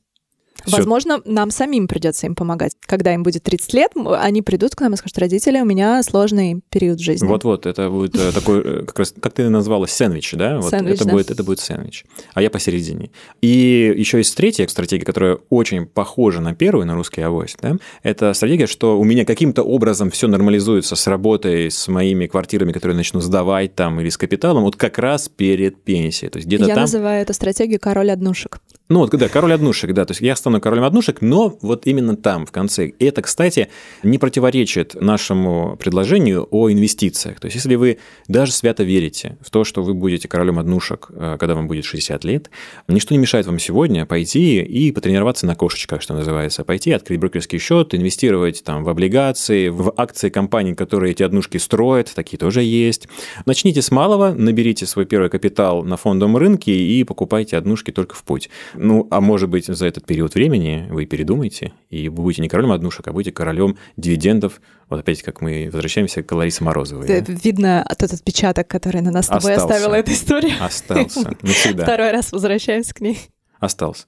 Возможно, 0.78 1.22
нам 1.26 1.52
самим 1.52 1.88
придется 1.88 2.28
им 2.28 2.36
помогать. 2.36 2.74
Когда 2.86 3.14
им 3.14 3.24
будет 3.24 3.44
30 3.44 3.74
лет, 3.74 3.92
они 3.96 4.42
придут 4.42 4.76
к 4.76 4.82
нам 4.82 4.94
и 4.94 4.98
скажут, 4.98 5.18
родители, 5.18 5.60
у 5.60 5.66
меня 5.66 6.02
сложный 6.04 6.62
период 6.70 7.00
жизни. 7.00 7.28
Вот-вот, 7.28 7.66
это 7.66 7.90
будет 7.90 8.16
э, 8.16 8.32
такой, 8.32 8.62
э, 8.64 8.86
как 8.86 9.00
раз, 9.00 9.14
как 9.20 9.34
ты 9.34 9.50
назвала, 9.50 9.88
сэндвич, 9.88 10.34
да? 10.34 10.60
Вот 10.60 10.70
сэндвич, 10.70 10.96
это, 10.96 11.06
да. 11.06 11.12
Будет, 11.12 11.32
это 11.32 11.44
будет 11.44 11.60
сэндвич. 11.60 12.06
А 12.34 12.42
я 12.42 12.50
посередине. 12.50 13.12
И 13.42 13.94
еще 13.96 14.18
есть 14.18 14.36
третья 14.36 14.68
стратегия, 14.68 15.06
которая 15.06 15.40
очень 15.50 15.86
похожа 15.86 16.42
на 16.42 16.54
первую, 16.54 16.86
на 16.86 16.96
русский 16.96 17.22
авось, 17.22 17.56
да? 17.62 17.78
Это 18.04 18.34
стратегия, 18.34 18.68
что 18.68 19.00
у 19.00 19.04
меня 19.04 19.26
каким-то 19.26 19.64
образом 19.64 20.10
все 20.12 20.28
нормализуется 20.28 20.96
с 20.96 21.08
работой, 21.08 21.72
с 21.72 21.88
моими 21.88 22.28
квартирами, 22.28 22.72
которые 22.72 22.96
начну 22.96 23.20
сдавать 23.22 23.76
там 23.76 24.00
или 24.00 24.10
с 24.10 24.18
капиталом, 24.18 24.64
вот 24.64 24.76
как 24.76 24.98
раз 24.98 25.30
перед 25.30 25.84
пенсией. 25.84 26.30
То 26.30 26.38
есть 26.38 26.48
где-то 26.48 26.66
я 26.66 26.76
там... 26.76 26.84
называю 26.84 27.22
эту 27.22 27.34
стратегию 27.34 27.80
король 27.80 28.12
однушек. 28.12 28.60
Ну 28.90 29.00
вот, 29.00 29.12
да, 29.12 29.30
король 29.30 29.54
однушек, 29.54 29.94
да, 29.94 30.06
то 30.06 30.12
есть 30.12 30.22
я 30.22 30.36
стану 30.36 30.59
королем 30.62 30.84
однушек, 30.84 31.22
но 31.22 31.58
вот 31.62 31.88
именно 31.88 32.16
там, 32.16 32.46
в 32.46 32.52
конце. 32.52 32.88
И 32.88 33.06
это, 33.06 33.22
кстати, 33.22 33.70
не 34.04 34.18
противоречит 34.18 34.96
нашему 35.00 35.78
предложению 35.78 36.48
о 36.52 36.72
инвестициях. 36.72 37.40
То 37.40 37.46
есть 37.46 37.56
если 37.56 37.76
вы 37.76 38.00
даже 38.28 38.52
свято 38.52 38.84
верите 38.84 39.38
в 39.42 39.50
то, 39.50 39.64
что 39.64 39.84
вы 39.84 39.94
будете 39.94 40.28
королем 40.28 40.60
однушек, 40.60 41.08
э, 41.10 41.38
когда 41.40 41.56
вам 41.56 41.68
будет 41.68 41.86
60 41.86 42.24
лет, 42.24 42.50
ничто 42.88 43.14
не 43.14 43.20
мешает 43.20 43.46
вам 43.46 43.60
сегодня 43.60 44.06
пойти 44.06 44.62
и 44.62 44.92
потренироваться 44.92 45.46
на 45.46 45.56
кошечках, 45.56 46.02
что 46.02 46.14
называется, 46.14 46.64
пойти, 46.64 46.92
открыть 46.92 47.20
брокерский 47.20 47.60
счет, 47.60 47.94
инвестировать 47.94 48.64
там 48.64 48.84
в 48.84 48.90
облигации, 48.90 49.70
в 49.70 49.94
акции 49.98 50.30
компаний, 50.30 50.76
которые 50.76 51.12
эти 51.12 51.24
однушки 51.24 51.58
строят, 51.58 52.12
такие 52.16 52.38
тоже 52.38 52.64
есть. 52.64 53.08
Начните 53.46 53.82
с 53.82 53.92
малого, 53.92 54.34
наберите 54.34 54.86
свой 54.86 55.06
первый 55.06 55.30
капитал 55.30 55.84
на 55.84 55.98
фондовом 55.98 56.38
рынке 56.38 56.72
и 56.72 57.04
покупайте 57.04 57.58
однушки 57.58 57.92
только 57.92 58.16
в 58.16 58.24
путь. 58.24 58.50
Ну, 58.76 59.08
а 59.12 59.22
может 59.22 59.50
быть, 59.50 59.66
за 59.66 59.86
этот 59.86 60.06
период 60.06 60.36
времени 60.40 60.88
вы 60.90 61.06
передумаете, 61.06 61.74
и 61.90 62.08
вы 62.08 62.24
будете 62.24 62.42
не 62.42 62.48
королем 62.48 62.72
однушек, 62.72 63.06
а 63.10 63.12
будете 63.12 63.34
королем 63.34 63.78
дивидендов. 63.98 64.62
Вот 64.90 65.02
опять, 65.02 65.22
как 65.22 65.42
мы 65.42 65.66
возвращаемся 65.66 66.24
к 66.24 66.32
Ларисе 66.32 66.64
Морозовой. 66.64 67.08
Да? 67.08 67.20
Видно 67.20 67.86
тот 68.00 68.14
отпечаток, 68.14 68.66
который 68.68 69.02
на 69.02 69.12
нас 69.12 69.26
с 69.26 69.28
тобой 69.28 69.54
Остался. 69.54 69.76
оставила 69.76 69.96
эта 69.96 70.14
история. 70.14 70.54
Остался. 70.62 71.36
Навсегда. 71.42 71.84
Второй 71.84 72.12
раз 72.12 72.32
возвращаемся 72.32 72.94
к 72.94 73.02
ней. 73.02 73.20
Остался. 73.60 74.06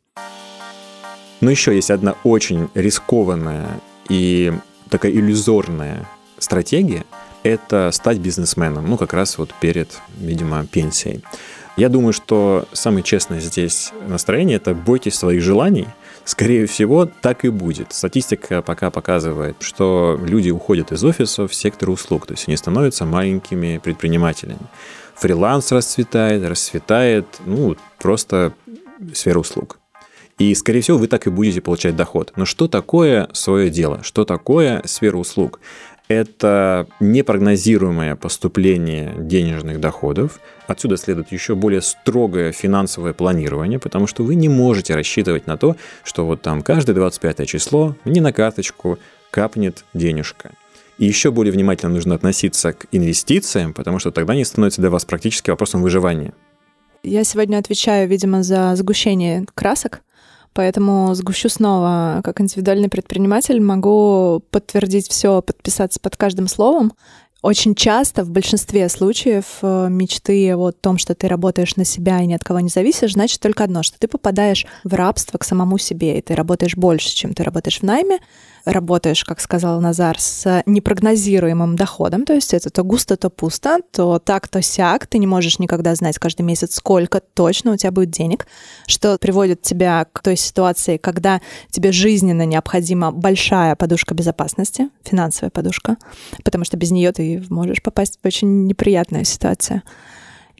Но 1.41 1.51
еще 1.51 1.75
есть 1.75 1.91
одна 1.91 2.15
очень 2.23 2.69
рискованная 2.75 3.67
и 4.07 4.53
такая 4.89 5.11
иллюзорная 5.11 6.07
стратегия– 6.37 7.03
это 7.43 7.89
стать 7.91 8.19
бизнесменом, 8.19 8.87
ну, 8.87 8.97
как 8.97 9.13
раз 9.13 9.37
вот 9.37 9.53
перед, 9.59 9.99
видимо, 10.17 10.65
пенсией. 10.65 11.23
Я 11.77 11.89
думаю, 11.89 12.13
что 12.13 12.65
самое 12.73 13.03
честное 13.03 13.39
здесь 13.39 13.91
настроение– 14.07 14.57
это 14.57 14.73
бойтесь 14.73 15.15
своих 15.15 15.41
желаний. 15.41 15.87
Скорее 16.25 16.67
всего, 16.67 17.05
так 17.05 17.45
и 17.45 17.49
будет. 17.49 17.93
Статистика 17.93 18.61
пока 18.61 18.91
показывает, 18.91 19.55
что 19.59 20.19
люди 20.23 20.49
уходят 20.49 20.91
из 20.91 21.03
офисов 21.03 21.51
в 21.51 21.55
сектор 21.55 21.89
услуг, 21.89 22.27
то 22.27 22.33
есть 22.33 22.47
они 22.47 22.57
становятся 22.57 23.05
маленькими 23.05 23.79
предпринимателями. 23.83 24.59
Фриланс 25.15 25.71
расцветает, 25.71 26.43
расцветает, 26.45 27.25
ну, 27.45 27.75
просто 27.97 28.53
сфера 29.13 29.39
услуг. 29.39 29.79
И, 30.37 30.55
скорее 30.55 30.81
всего, 30.81 30.97
вы 30.97 31.05
так 31.07 31.27
и 31.27 31.29
будете 31.29 31.61
получать 31.61 31.95
доход. 31.95 32.33
Но 32.35 32.45
что 32.45 32.67
такое 32.67 33.29
свое 33.31 33.69
дело? 33.69 34.01
Что 34.01 34.25
такое 34.25 34.81
сфера 34.85 35.17
услуг? 35.17 35.59
Это 36.11 36.87
непрогнозируемое 36.99 38.15
поступление 38.15 39.13
денежных 39.17 39.79
доходов. 39.79 40.39
Отсюда 40.67 40.97
следует 40.97 41.31
еще 41.31 41.55
более 41.55 41.81
строгое 41.81 42.51
финансовое 42.51 43.13
планирование, 43.13 43.79
потому 43.79 44.07
что 44.07 44.23
вы 44.23 44.35
не 44.35 44.49
можете 44.49 44.95
рассчитывать 44.95 45.47
на 45.47 45.57
то, 45.57 45.75
что 46.03 46.25
вот 46.25 46.41
там 46.41 46.61
каждое 46.61 46.93
25 46.93 47.47
число 47.47 47.95
мне 48.05 48.21
на 48.21 48.33
карточку 48.33 48.99
капнет 49.31 49.85
денежка. 49.93 50.51
И 50.97 51.05
еще 51.05 51.31
более 51.31 51.51
внимательно 51.51 51.93
нужно 51.93 52.15
относиться 52.15 52.73
к 52.73 52.85
инвестициям, 52.91 53.73
потому 53.73 53.99
что 53.99 54.11
тогда 54.11 54.33
они 54.33 54.45
становятся 54.45 54.81
для 54.81 54.89
вас 54.89 55.03
практически 55.03 55.49
вопросом 55.49 55.81
выживания. 55.81 56.33
Я 57.03 57.23
сегодня 57.23 57.57
отвечаю, 57.57 58.07
видимо, 58.07 58.43
за 58.43 58.75
сгущение 58.75 59.45
красок. 59.55 60.01
Поэтому 60.53 61.13
сгущу 61.15 61.49
снова, 61.49 62.21
как 62.23 62.41
индивидуальный 62.41 62.89
предприниматель, 62.89 63.61
могу 63.61 64.43
подтвердить 64.51 65.09
все, 65.09 65.41
подписаться 65.41 65.99
под 65.99 66.17
каждым 66.17 66.47
словом. 66.47 66.93
Очень 67.41 67.73
часто, 67.73 68.23
в 68.23 68.29
большинстве 68.29 68.87
случаев, 68.87 69.45
э, 69.63 69.87
мечты 69.89 70.55
о 70.55 70.71
том, 70.71 70.99
что 70.99 71.15
ты 71.15 71.27
работаешь 71.27 71.75
на 71.75 71.85
себя 71.85 72.21
и 72.21 72.27
ни 72.27 72.35
от 72.35 72.43
кого 72.43 72.59
не 72.59 72.69
зависишь, 72.69 73.13
значит 73.13 73.39
только 73.39 73.63
одно, 73.63 73.81
что 73.81 73.97
ты 73.97 74.07
попадаешь 74.07 74.67
в 74.83 74.93
рабство 74.93 75.39
к 75.39 75.43
самому 75.43 75.79
себе, 75.79 76.19
и 76.19 76.21
ты 76.21 76.35
работаешь 76.35 76.75
больше, 76.75 77.09
чем 77.15 77.33
ты 77.33 77.43
работаешь 77.43 77.79
в 77.79 77.83
найме, 77.83 78.19
работаешь, 78.65 79.23
как 79.23 79.39
сказал 79.39 79.81
Назар, 79.81 80.19
с 80.19 80.63
непрогнозируемым 80.65 81.75
доходом, 81.75 82.25
то 82.25 82.33
есть 82.33 82.53
это 82.53 82.69
то 82.69 82.83
густо, 82.83 83.17
то 83.17 83.29
пусто, 83.29 83.79
то 83.91 84.19
так, 84.19 84.47
то 84.47 84.61
сяк, 84.61 85.07
ты 85.07 85.17
не 85.17 85.27
можешь 85.27 85.59
никогда 85.59 85.95
знать 85.95 86.19
каждый 86.19 86.43
месяц, 86.43 86.75
сколько 86.75 87.19
точно 87.19 87.73
у 87.73 87.77
тебя 87.77 87.91
будет 87.91 88.11
денег, 88.11 88.47
что 88.87 89.17
приводит 89.17 89.61
тебя 89.61 90.05
к 90.11 90.21
той 90.21 90.35
ситуации, 90.35 90.97
когда 90.97 91.41
тебе 91.69 91.91
жизненно 91.91 92.45
необходима 92.45 93.11
большая 93.11 93.75
подушка 93.75 94.13
безопасности, 94.13 94.89
финансовая 95.03 95.49
подушка, 95.51 95.97
потому 96.43 96.65
что 96.65 96.77
без 96.77 96.91
нее 96.91 97.11
ты 97.11 97.43
можешь 97.49 97.81
попасть 97.81 98.19
в 98.21 98.27
очень 98.27 98.65
неприятную 98.65 99.25
ситуацию 99.25 99.81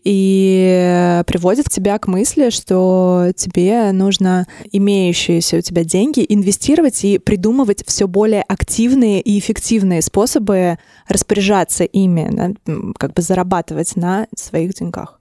и 0.04 1.22
приводит 1.28 1.70
тебя 1.70 1.98
к 2.00 2.08
мысли, 2.08 2.50
что 2.50 3.32
тебе 3.36 3.92
нужно 3.92 4.48
имеющиеся 4.72 5.58
у 5.58 5.62
тебя 5.62 5.84
деньги 5.84 6.26
инвестировать 6.28 7.04
и 7.04 7.20
придумывать 7.20 7.84
все 7.86 8.08
более 8.08 8.44
активные 8.44 9.22
и 9.22 9.38
эффективные 9.40 10.02
способы 10.02 10.78
распоряжаться 11.08 11.84
ими, 11.84 12.30
да, 12.32 12.52
как 12.98 13.14
бы 13.14 13.22
зарабатывать 13.22 13.96
на 13.96 14.28
своих 14.36 14.74
деньгах. 14.74 15.20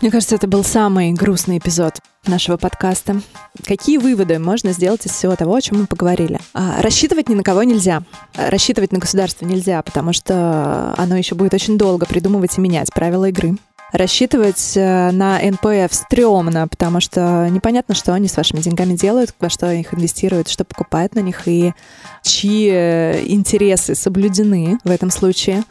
Мне 0.00 0.12
кажется, 0.12 0.36
это 0.36 0.46
был 0.46 0.62
самый 0.62 1.12
грустный 1.12 1.58
эпизод 1.58 1.94
нашего 2.24 2.56
подкаста. 2.56 3.20
Какие 3.66 3.98
выводы 3.98 4.38
можно 4.38 4.72
сделать 4.72 5.04
из 5.06 5.10
всего 5.10 5.34
того, 5.34 5.56
о 5.56 5.60
чем 5.60 5.80
мы 5.80 5.86
поговорили? 5.86 6.38
А, 6.54 6.80
рассчитывать 6.80 7.28
ни 7.28 7.34
на 7.34 7.42
кого 7.42 7.64
нельзя. 7.64 8.02
Рассчитывать 8.36 8.92
на 8.92 9.00
государство 9.00 9.44
нельзя, 9.44 9.82
потому 9.82 10.12
что 10.12 10.94
оно 10.96 11.16
еще 11.16 11.34
будет 11.34 11.52
очень 11.52 11.76
долго 11.76 12.06
придумывать 12.06 12.56
и 12.56 12.60
менять 12.60 12.92
правила 12.94 13.28
игры. 13.28 13.56
Рассчитывать 13.90 14.74
э, 14.76 15.10
на 15.10 15.40
НПФ 15.40 15.92
стрёмно, 15.92 16.68
потому 16.68 17.00
что 17.00 17.48
непонятно, 17.50 17.94
что 17.94 18.12
они 18.12 18.28
с 18.28 18.36
вашими 18.36 18.60
деньгами 18.60 18.94
делают, 18.94 19.34
во 19.40 19.48
что 19.48 19.72
их 19.72 19.94
инвестируют, 19.94 20.48
что 20.48 20.64
покупают 20.64 21.14
на 21.14 21.20
них 21.20 21.48
и 21.48 21.72
чьи 22.22 22.70
э, 22.70 23.24
интересы 23.26 23.94
соблюдены 23.94 24.78
в 24.84 24.90
этом 24.90 25.10
случае. 25.10 25.64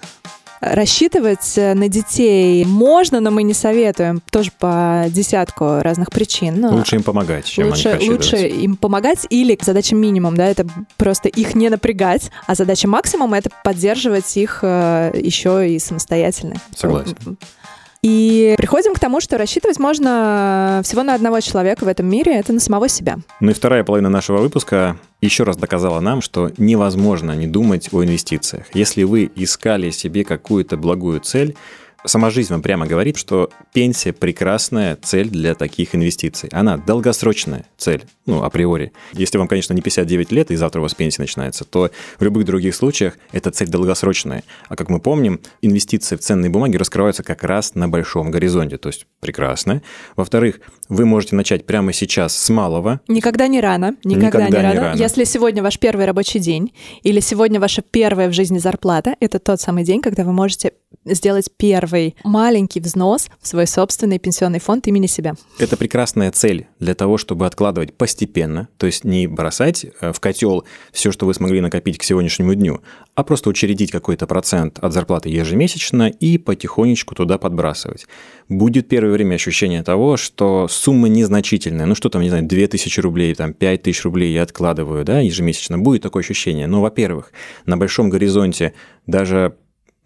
Рассчитывать 0.60 1.58
э, 1.58 1.74
на 1.74 1.88
детей 1.88 2.66
можно, 2.66 3.20
но 3.20 3.32
мы 3.32 3.44
не 3.44 3.54
советуем. 3.54 4.22
Тоже 4.32 4.52
по 4.58 5.06
десятку 5.08 5.82
разных 5.82 6.10
причин. 6.10 6.66
Лучше 6.66 6.96
им 6.96 7.04
помогать, 7.04 7.46
чем 7.46 7.68
лучше, 7.68 7.90
они 7.90 8.10
лучше 8.10 8.38
им 8.48 8.76
помогать 8.76 9.28
или 9.30 9.58
задача 9.62 9.96
минимум, 9.96 10.36
да, 10.36 10.48
это 10.48 10.66
просто 10.98 11.30
их 11.30 11.56
не 11.56 11.70
напрягать, 11.70 12.32
а 12.48 12.56
задача 12.56 12.88
максимум 12.88 13.34
это 13.34 13.50
поддерживать 13.64 14.36
их 14.38 14.60
э, 14.62 15.12
еще 15.16 15.70
и 15.70 15.80
самостоятельно. 15.80 16.56
Согласен. 16.76 17.16
И 18.02 18.56
приходим 18.58 18.94
к 18.94 19.00
тому, 19.00 19.20
что 19.20 19.38
рассчитывать 19.38 19.80
можно 19.80 20.82
всего 20.84 21.04
на 21.04 21.16
одного 21.16 21.40
человека 21.40 21.84
в 21.84 21.88
этом 21.88 22.08
мире, 22.08 22.36
это 22.36 22.54
на 22.54 22.60
самого 22.60 22.88
себя. 22.88 23.18
Ну 23.40 23.52
и 23.52 23.54
вторая 23.54 23.84
половина 23.84 24.10
нашего 24.10 24.38
выпуска 24.38 24.98
еще 25.22 25.44
раз 25.44 25.58
доказала 25.58 26.00
нам, 26.00 26.22
что 26.22 26.52
невозможно 26.58 27.32
не 27.32 27.48
думать 27.48 27.90
о 27.92 28.04
инвестициях. 28.04 28.66
Если 28.74 29.04
вы 29.04 29.32
искали 29.36 29.90
себе 29.90 30.24
какую-то 30.24 30.78
благую 30.78 31.20
цель, 31.22 31.56
сама 32.08 32.30
жизнь 32.30 32.52
вам 32.52 32.62
прямо 32.62 32.86
говорит, 32.88 33.18
что 33.18 33.50
пенсия 33.74 34.14
прекрасная 34.14 34.96
цель 34.96 35.30
для 35.30 35.56
таких 35.56 35.96
инвестиций. 35.96 36.50
Она 36.52 36.78
долгосрочная 36.78 37.66
цель, 37.78 38.04
ну, 38.26 38.44
априори. 38.44 38.92
Если 39.14 39.38
вам, 39.38 39.48
конечно, 39.48 39.74
не 39.74 39.82
59 39.82 40.32
лет, 40.32 40.52
и 40.52 40.56
завтра 40.56 40.80
у 40.80 40.84
вас 40.84 40.94
пенсия 40.94 41.22
начинается, 41.22 41.64
то 41.64 41.90
в 42.20 42.24
любых 42.24 42.46
других 42.46 42.76
случаях 42.76 43.18
эта 43.32 43.52
цель 43.52 43.68
долгосрочная. 43.70 44.44
А 44.70 44.76
как 44.76 44.90
мы 44.90 45.00
помним, 45.00 45.40
инвестиции 45.62 46.16
в 46.16 46.20
ценные 46.20 46.50
бумаги 46.50 46.78
раскрываются 46.78 47.24
как 47.24 47.44
раз 47.44 47.76
на 47.76 47.88
большом 47.88 48.32
горизонте, 48.32 48.78
то 48.78 48.90
есть 48.90 49.08
прекрасно. 49.20 49.82
Во-вторых, 50.16 50.60
вы 50.90 51.06
можете 51.06 51.36
начать 51.36 51.66
прямо 51.66 51.94
сейчас 51.94 52.36
с 52.36 52.50
малого. 52.50 53.02
Никогда 53.08 53.48
не 53.48 53.62
рано. 53.62 53.96
Никогда, 54.04 54.28
Никогда 54.28 54.46
не, 54.48 54.52
не 54.52 54.64
рано. 54.64 54.82
рано. 54.90 54.98
Если 54.98 55.24
сегодня 55.24 55.62
ваш 55.64 55.80
первый 55.80 56.06
рабочий 56.06 56.40
день 56.40 56.74
или 57.04 57.20
сегодня 57.20 57.60
ваша 57.60 57.82
первая 57.82 58.30
в 58.30 58.34
жизни 58.34 58.58
зарплата, 58.58 59.16
это 59.20 59.40
тот 59.40 59.60
самый 59.60 59.84
день, 59.84 60.02
когда 60.02 60.24
вы 60.24 60.34
можете 60.34 60.74
сделать 61.14 61.50
первый 61.58 62.16
маленький 62.24 62.80
взнос 62.80 63.30
в 63.42 63.48
свой 63.48 63.68
собственный 63.68 64.20
пенсионный 64.20 64.60
фонд 64.60 64.88
имени 64.88 65.08
себя. 65.08 65.36
Это 65.60 65.78
прекрасная 65.78 66.32
цель 66.32 66.68
для 66.80 66.96
того, 66.96 67.18
чтобы 67.18 67.46
откладывать 67.46 67.94
постепенно, 67.94 68.68
то 68.78 68.86
есть 68.86 69.04
не 69.04 69.28
бросать 69.28 69.86
э, 70.02 70.12
в 70.12 70.20
котел 70.20 70.66
все, 70.92 71.12
что 71.12 71.26
вы 71.26 71.34
смогли 71.34 71.62
накопить 71.62 71.98
к 71.98 72.04
сегодняшнему 72.04 72.54
дню, 72.56 72.82
а 73.16 73.24
просто 73.24 73.50
учредить 73.50 73.92
какой-то 73.92 74.28
процент 74.28 74.80
от 74.80 74.94
зарплаты 74.94 75.30
ежемесячно 75.30 76.10
и 76.10 76.38
потихонечку 76.38 77.16
туда 77.16 77.38
подбрасывать. 77.38 78.08
Будет 78.50 78.88
первое 78.88 79.12
время 79.12 79.36
ощущение 79.36 79.84
того, 79.84 80.18
что 80.18 80.68
сумма 80.70 81.08
незначительная, 81.08 81.86
ну 81.86 81.96
что 81.96 82.10
там, 82.10 82.22
не 82.22 82.30
знаю, 82.30 82.46
2000 82.46 83.00
рублей, 83.00 83.36
там 83.36 83.54
5000 83.54 84.04
рублей 84.04 84.34
я 84.34 84.44
откладываю, 84.44 85.04
да, 85.04 85.20
ежемесячно, 85.20 85.78
будет 85.78 86.04
такое 86.04 86.24
ощущение. 86.24 86.68
Но, 86.68 86.82
во-первых, 86.82 87.32
на 87.66 87.78
большом 87.78 88.10
горизонте 88.10 88.74
даже 89.06 89.56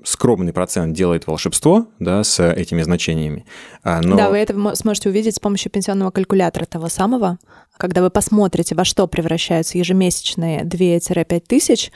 скромный 0.04 0.54
процент 0.54 0.96
делает 0.96 1.28
волшебство, 1.28 1.88
да, 2.00 2.24
с 2.24 2.44
этими 2.44 2.82
значениями. 2.82 3.46
А, 3.84 4.02
но... 4.02 4.18
Да, 4.18 4.30
вы 4.30 4.38
это 4.38 4.76
сможете 4.76 5.10
увидеть 5.10 5.36
с 5.36 5.40
помощью 5.40 5.72
пенсионного 5.72 6.12
калькулятора 6.12 6.66
того 6.66 6.90
самого. 6.90 7.38
Когда 7.78 8.02
вы 8.02 8.10
посмотрите, 8.10 8.76
во 8.76 8.86
что 8.86 9.08
превращаются 9.08 9.78
ежемесячные 9.78 10.64
2-5 10.64 11.40
тысяч, 11.48 11.92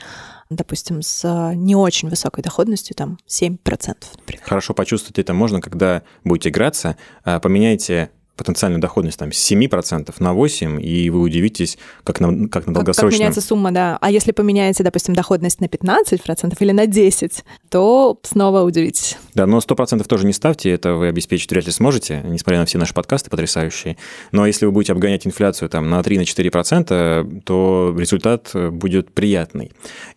допустим, 0.50 1.02
с 1.02 1.52
не 1.54 1.74
очень 1.74 2.08
высокой 2.08 2.42
доходностью, 2.42 2.96
там 2.96 3.18
7%, 3.28 3.58
например. 3.58 4.42
Хорошо 4.42 4.74
почувствовать 4.74 5.18
это 5.18 5.34
можно, 5.34 5.60
когда 5.60 6.02
будете 6.24 6.50
играться, 6.50 6.96
а, 7.24 7.40
поменяйте 7.40 8.10
потенциальную 8.36 8.80
доходность 8.80 9.18
там, 9.18 9.32
с 9.32 9.50
7% 9.50 10.14
на 10.18 10.34
8%, 10.34 10.80
и 10.80 11.10
вы 11.10 11.20
удивитесь, 11.20 11.78
как 12.04 12.20
на, 12.20 12.48
как 12.48 12.66
на 12.66 12.74
долгосрочном... 12.74 13.10
Как, 13.10 13.12
как 13.12 13.20
меняется 13.20 13.40
сумма, 13.40 13.72
да. 13.72 13.98
А 14.00 14.10
если 14.10 14.32
поменяете, 14.32 14.82
допустим, 14.82 15.14
доходность 15.14 15.60
на 15.60 15.66
15% 15.66 16.54
или 16.60 16.72
на 16.72 16.84
10%, 16.84 17.42
то 17.70 18.18
снова 18.22 18.62
удивитесь. 18.62 19.16
Да, 19.34 19.46
но 19.46 19.58
100% 19.58 20.04
тоже 20.06 20.26
не 20.26 20.32
ставьте, 20.32 20.70
это 20.70 20.94
вы 20.94 21.08
обеспечить 21.08 21.50
вряд 21.50 21.66
ли 21.66 21.72
сможете, 21.72 22.22
несмотря 22.24 22.60
на 22.60 22.66
все 22.66 22.78
наши 22.78 22.94
подкасты 22.94 23.30
потрясающие. 23.30 23.96
Но 24.32 24.46
если 24.46 24.66
вы 24.66 24.72
будете 24.72 24.92
обгонять 24.92 25.26
инфляцию 25.26 25.68
там, 25.70 25.88
на 25.88 26.00
3-4%, 26.00 27.42
то 27.44 27.96
результат 27.98 28.50
будет 28.54 29.12
приятный. 29.12 29.72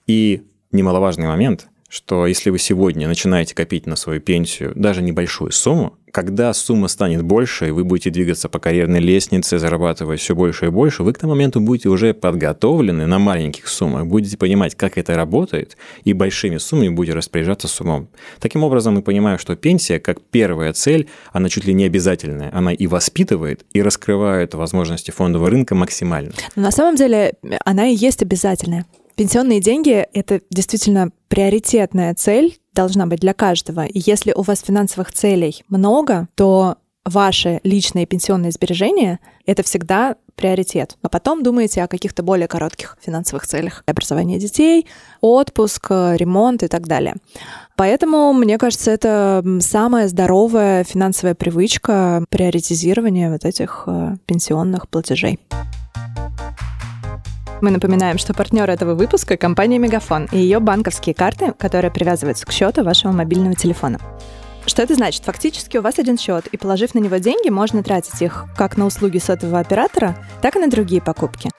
И 0.08 0.44
немаловажный 0.72 1.28
момент– 1.28 1.68
что 1.90 2.28
если 2.28 2.52
вы 2.52 2.60
сегодня 2.60 3.08
начинаете 3.08 3.56
копить 3.56 3.88
на 3.88 3.96
свою 3.96 4.22
пенсию 4.22 4.74
даже 4.76 5.02
небольшую 5.02 5.52
сумму, 5.52 5.98
когда 6.12 6.54
сумма 6.54 6.88
станет 6.88 7.24
больше, 7.24 7.68
и 7.68 7.72
вы 7.72 7.84
будете 7.84 8.10
двигаться 8.10 8.50
по 8.50 8.60
карьерной 8.60 9.00
лестнице, 9.00 9.60
зарабатывая 9.60 10.18
все 10.18 10.36
больше 10.36 10.68
и 10.68 10.70
больше, 10.70 11.04
вы 11.04 11.14
к 11.14 11.18
тому 11.18 11.34
моменту 11.34 11.60
будете 11.60 11.90
уже 11.90 12.14
подготовлены 12.14 13.06
на 13.06 13.20
маленьких 13.20 13.68
суммах, 13.68 14.08
будете 14.08 14.38
понимать, 14.38 14.76
как 14.76 14.98
это 14.98 15.16
работает, 15.16 15.78
и 16.04 16.14
большими 16.14 16.58
суммами 16.58 16.90
будете 16.90 17.16
распоряжаться 17.16 17.68
с 17.68 17.82
умом. 17.82 18.10
Таким 18.40 18.64
образом, 18.64 18.96
мы 18.96 19.02
понимаем, 19.02 19.38
что 19.38 19.56
пенсия, 19.56 20.00
как 20.00 20.22
первая 20.22 20.74
цель, 20.74 21.10
она 21.32 21.50
чуть 21.50 21.66
ли 21.66 21.74
не 21.74 21.86
обязательная. 21.86 22.52
Она 22.54 22.74
и 22.74 22.88
воспитывает, 22.88 23.66
и 23.74 23.82
раскрывает 23.82 24.54
возможности 24.54 25.12
фондового 25.12 25.50
рынка 25.50 25.76
максимально. 25.76 26.32
Но 26.56 26.64
на 26.64 26.72
самом 26.72 26.96
деле 26.96 27.34
она 27.66 27.88
и 27.88 27.96
есть 27.96 28.22
обязательная. 28.22 28.86
Пенсионные 29.16 29.60
деньги— 29.60 30.08
это 30.14 30.42
действительно 30.50 31.12
приоритетная 31.30 32.14
цель, 32.16 32.60
должна 32.74 33.06
быть 33.06 33.20
для 33.20 33.34
каждого. 33.34 33.86
И 33.86 34.00
если 34.00 34.34
у 34.34 34.42
вас 34.42 34.62
финансовых 34.62 35.12
целей 35.12 35.64
много, 35.70 36.28
то 36.36 36.76
ваши 37.06 37.60
личные 37.64 38.06
пенсионные 38.06 38.52
сбережения— 38.52 39.20
это 39.46 39.64
всегда 39.64 40.16
приоритет. 40.36 40.98
А 41.02 41.10
потом 41.10 41.44
думаете 41.44 41.84
о 41.84 41.88
каких-то 41.88 42.24
более 42.24 42.48
коротких 42.48 42.98
финансовых 43.02 43.46
целях. 43.46 43.84
Образование 43.86 44.40
детей, 44.40 44.88
отпуск, 45.20 45.88
ремонт 45.90 46.64
и 46.64 46.68
так 46.68 46.88
далее. 46.88 47.16
Поэтому, 47.76 48.32
мне 48.34 48.58
кажется, 48.58 48.92
это 48.92 49.44
самая 49.60 50.08
здоровая 50.08 50.84
финансовая 50.84 51.36
привычка 51.36 52.24
приоритизирования 52.30 53.32
вот 53.32 53.44
этих 53.44 53.84
э, 53.88 54.16
пенсионных 54.26 54.88
платежей. 54.88 55.40
Мы 57.62 57.72
напоминаем, 57.72 58.18
что 58.18 58.34
партнер 58.34 58.70
этого 58.70 58.96
выпуска– 58.96 59.36
компания 59.38 59.80
Мегафон 59.80 60.30
и 60.32 60.38
ее 60.38 60.60
банковские 60.60 61.14
карты, 61.14 61.54
которые 61.58 61.92
привязываются 61.92 62.46
к 62.46 62.52
счету 62.52 62.84
вашего 62.84 63.12
мобильного 63.12 63.56
телефона. 63.56 64.00
Что 64.66 64.82
это 64.84 64.96
значит? 64.96 65.24
Фактически 65.26 65.78
у 65.78 65.82
вас 65.82 66.00
один 66.00 66.18
счет, 66.18 66.48
и 66.48 66.58
положив 66.58 66.94
на 66.94 67.00
него 67.00 67.18
деньги, 67.18 67.50
можно 67.50 67.84
тратить 67.84 68.22
их 68.22 68.46
как 68.56 68.78
на 68.78 68.86
услуги 68.86 69.18
сотового 69.18 69.60
оператора, 69.60 70.16
так 70.42 70.56
и 70.56 70.60
на 70.60 70.70
другие 70.70 71.02
покупки. 71.02 71.50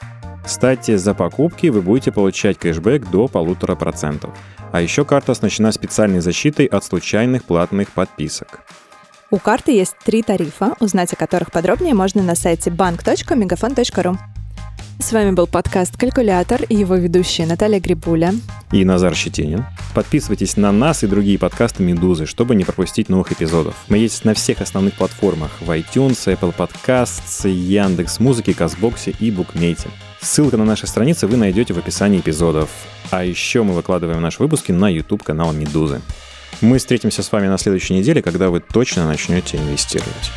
Кстати, 0.44 0.96
за 0.96 1.14
покупки 1.14 1.66
вы 1.66 1.82
будете 1.82 2.12
получать 2.12 2.58
кэшбэк 2.58 3.10
до 3.10 3.28
полутора 3.28 3.74
процентов. 3.74 4.30
А 4.72 4.80
еще 4.80 5.04
карта 5.04 5.32
оснащена 5.32 5.70
специальной 5.72 6.20
защитой 6.20 6.66
от 6.66 6.84
случайных 6.84 7.44
платных 7.44 7.90
подписок. 7.90 8.60
У 9.30 9.38
карты 9.38 9.72
есть 9.72 9.96
три 10.04 10.22
тарифа, 10.22 10.74
узнать 10.80 11.12
о 11.12 11.16
которых 11.16 11.52
подробнее 11.52 11.94
можно 11.94 12.22
на 12.22 12.34
сайте 12.34 12.70
bank.megafon.ru. 12.70 14.16
С 15.00 15.12
вами 15.12 15.30
был 15.30 15.46
подкаст 15.46 15.96
«Калькулятор» 15.96 16.62
и 16.64 16.76
его 16.76 16.94
ведущие 16.94 17.46
Наталья 17.46 17.80
Грибуля 17.80 18.34
и 18.70 18.84
Назар 18.84 19.14
Щетинин. 19.14 19.64
Подписывайтесь 19.94 20.58
на 20.58 20.72
нас 20.72 21.02
и 21.02 21.06
другие 21.06 21.38
подкасты 21.38 21.82
«Медузы», 21.82 22.26
чтобы 22.26 22.54
не 22.54 22.64
пропустить 22.64 23.08
новых 23.08 23.32
эпизодов. 23.32 23.74
Мы 23.88 23.96
есть 23.96 24.26
на 24.26 24.34
всех 24.34 24.60
основных 24.60 24.94
платформах 24.94 25.50
в 25.62 25.70
iTunes, 25.70 26.26
Apple 26.26 26.54
Podcasts, 26.54 27.48
Яндекс.Музыке, 27.48 28.52
Казбоксе 28.52 29.14
и 29.18 29.30
Букмейте. 29.30 29.88
Ссылка 30.20 30.58
на 30.58 30.66
наши 30.66 30.86
страницы 30.86 31.26
вы 31.26 31.38
найдете 31.38 31.72
в 31.72 31.78
описании 31.78 32.20
эпизодов. 32.20 32.68
А 33.10 33.24
еще 33.24 33.62
мы 33.62 33.72
выкладываем 33.72 34.20
наши 34.20 34.42
выпуски 34.42 34.70
на 34.70 34.88
YouTube-канал 34.88 35.52
«Медузы». 35.54 36.02
Мы 36.60 36.76
встретимся 36.76 37.22
с 37.22 37.32
вами 37.32 37.48
на 37.48 37.56
следующей 37.56 37.94
неделе, 37.94 38.20
когда 38.20 38.50
вы 38.50 38.60
точно 38.60 39.06
начнете 39.06 39.56
инвестировать. 39.56 40.30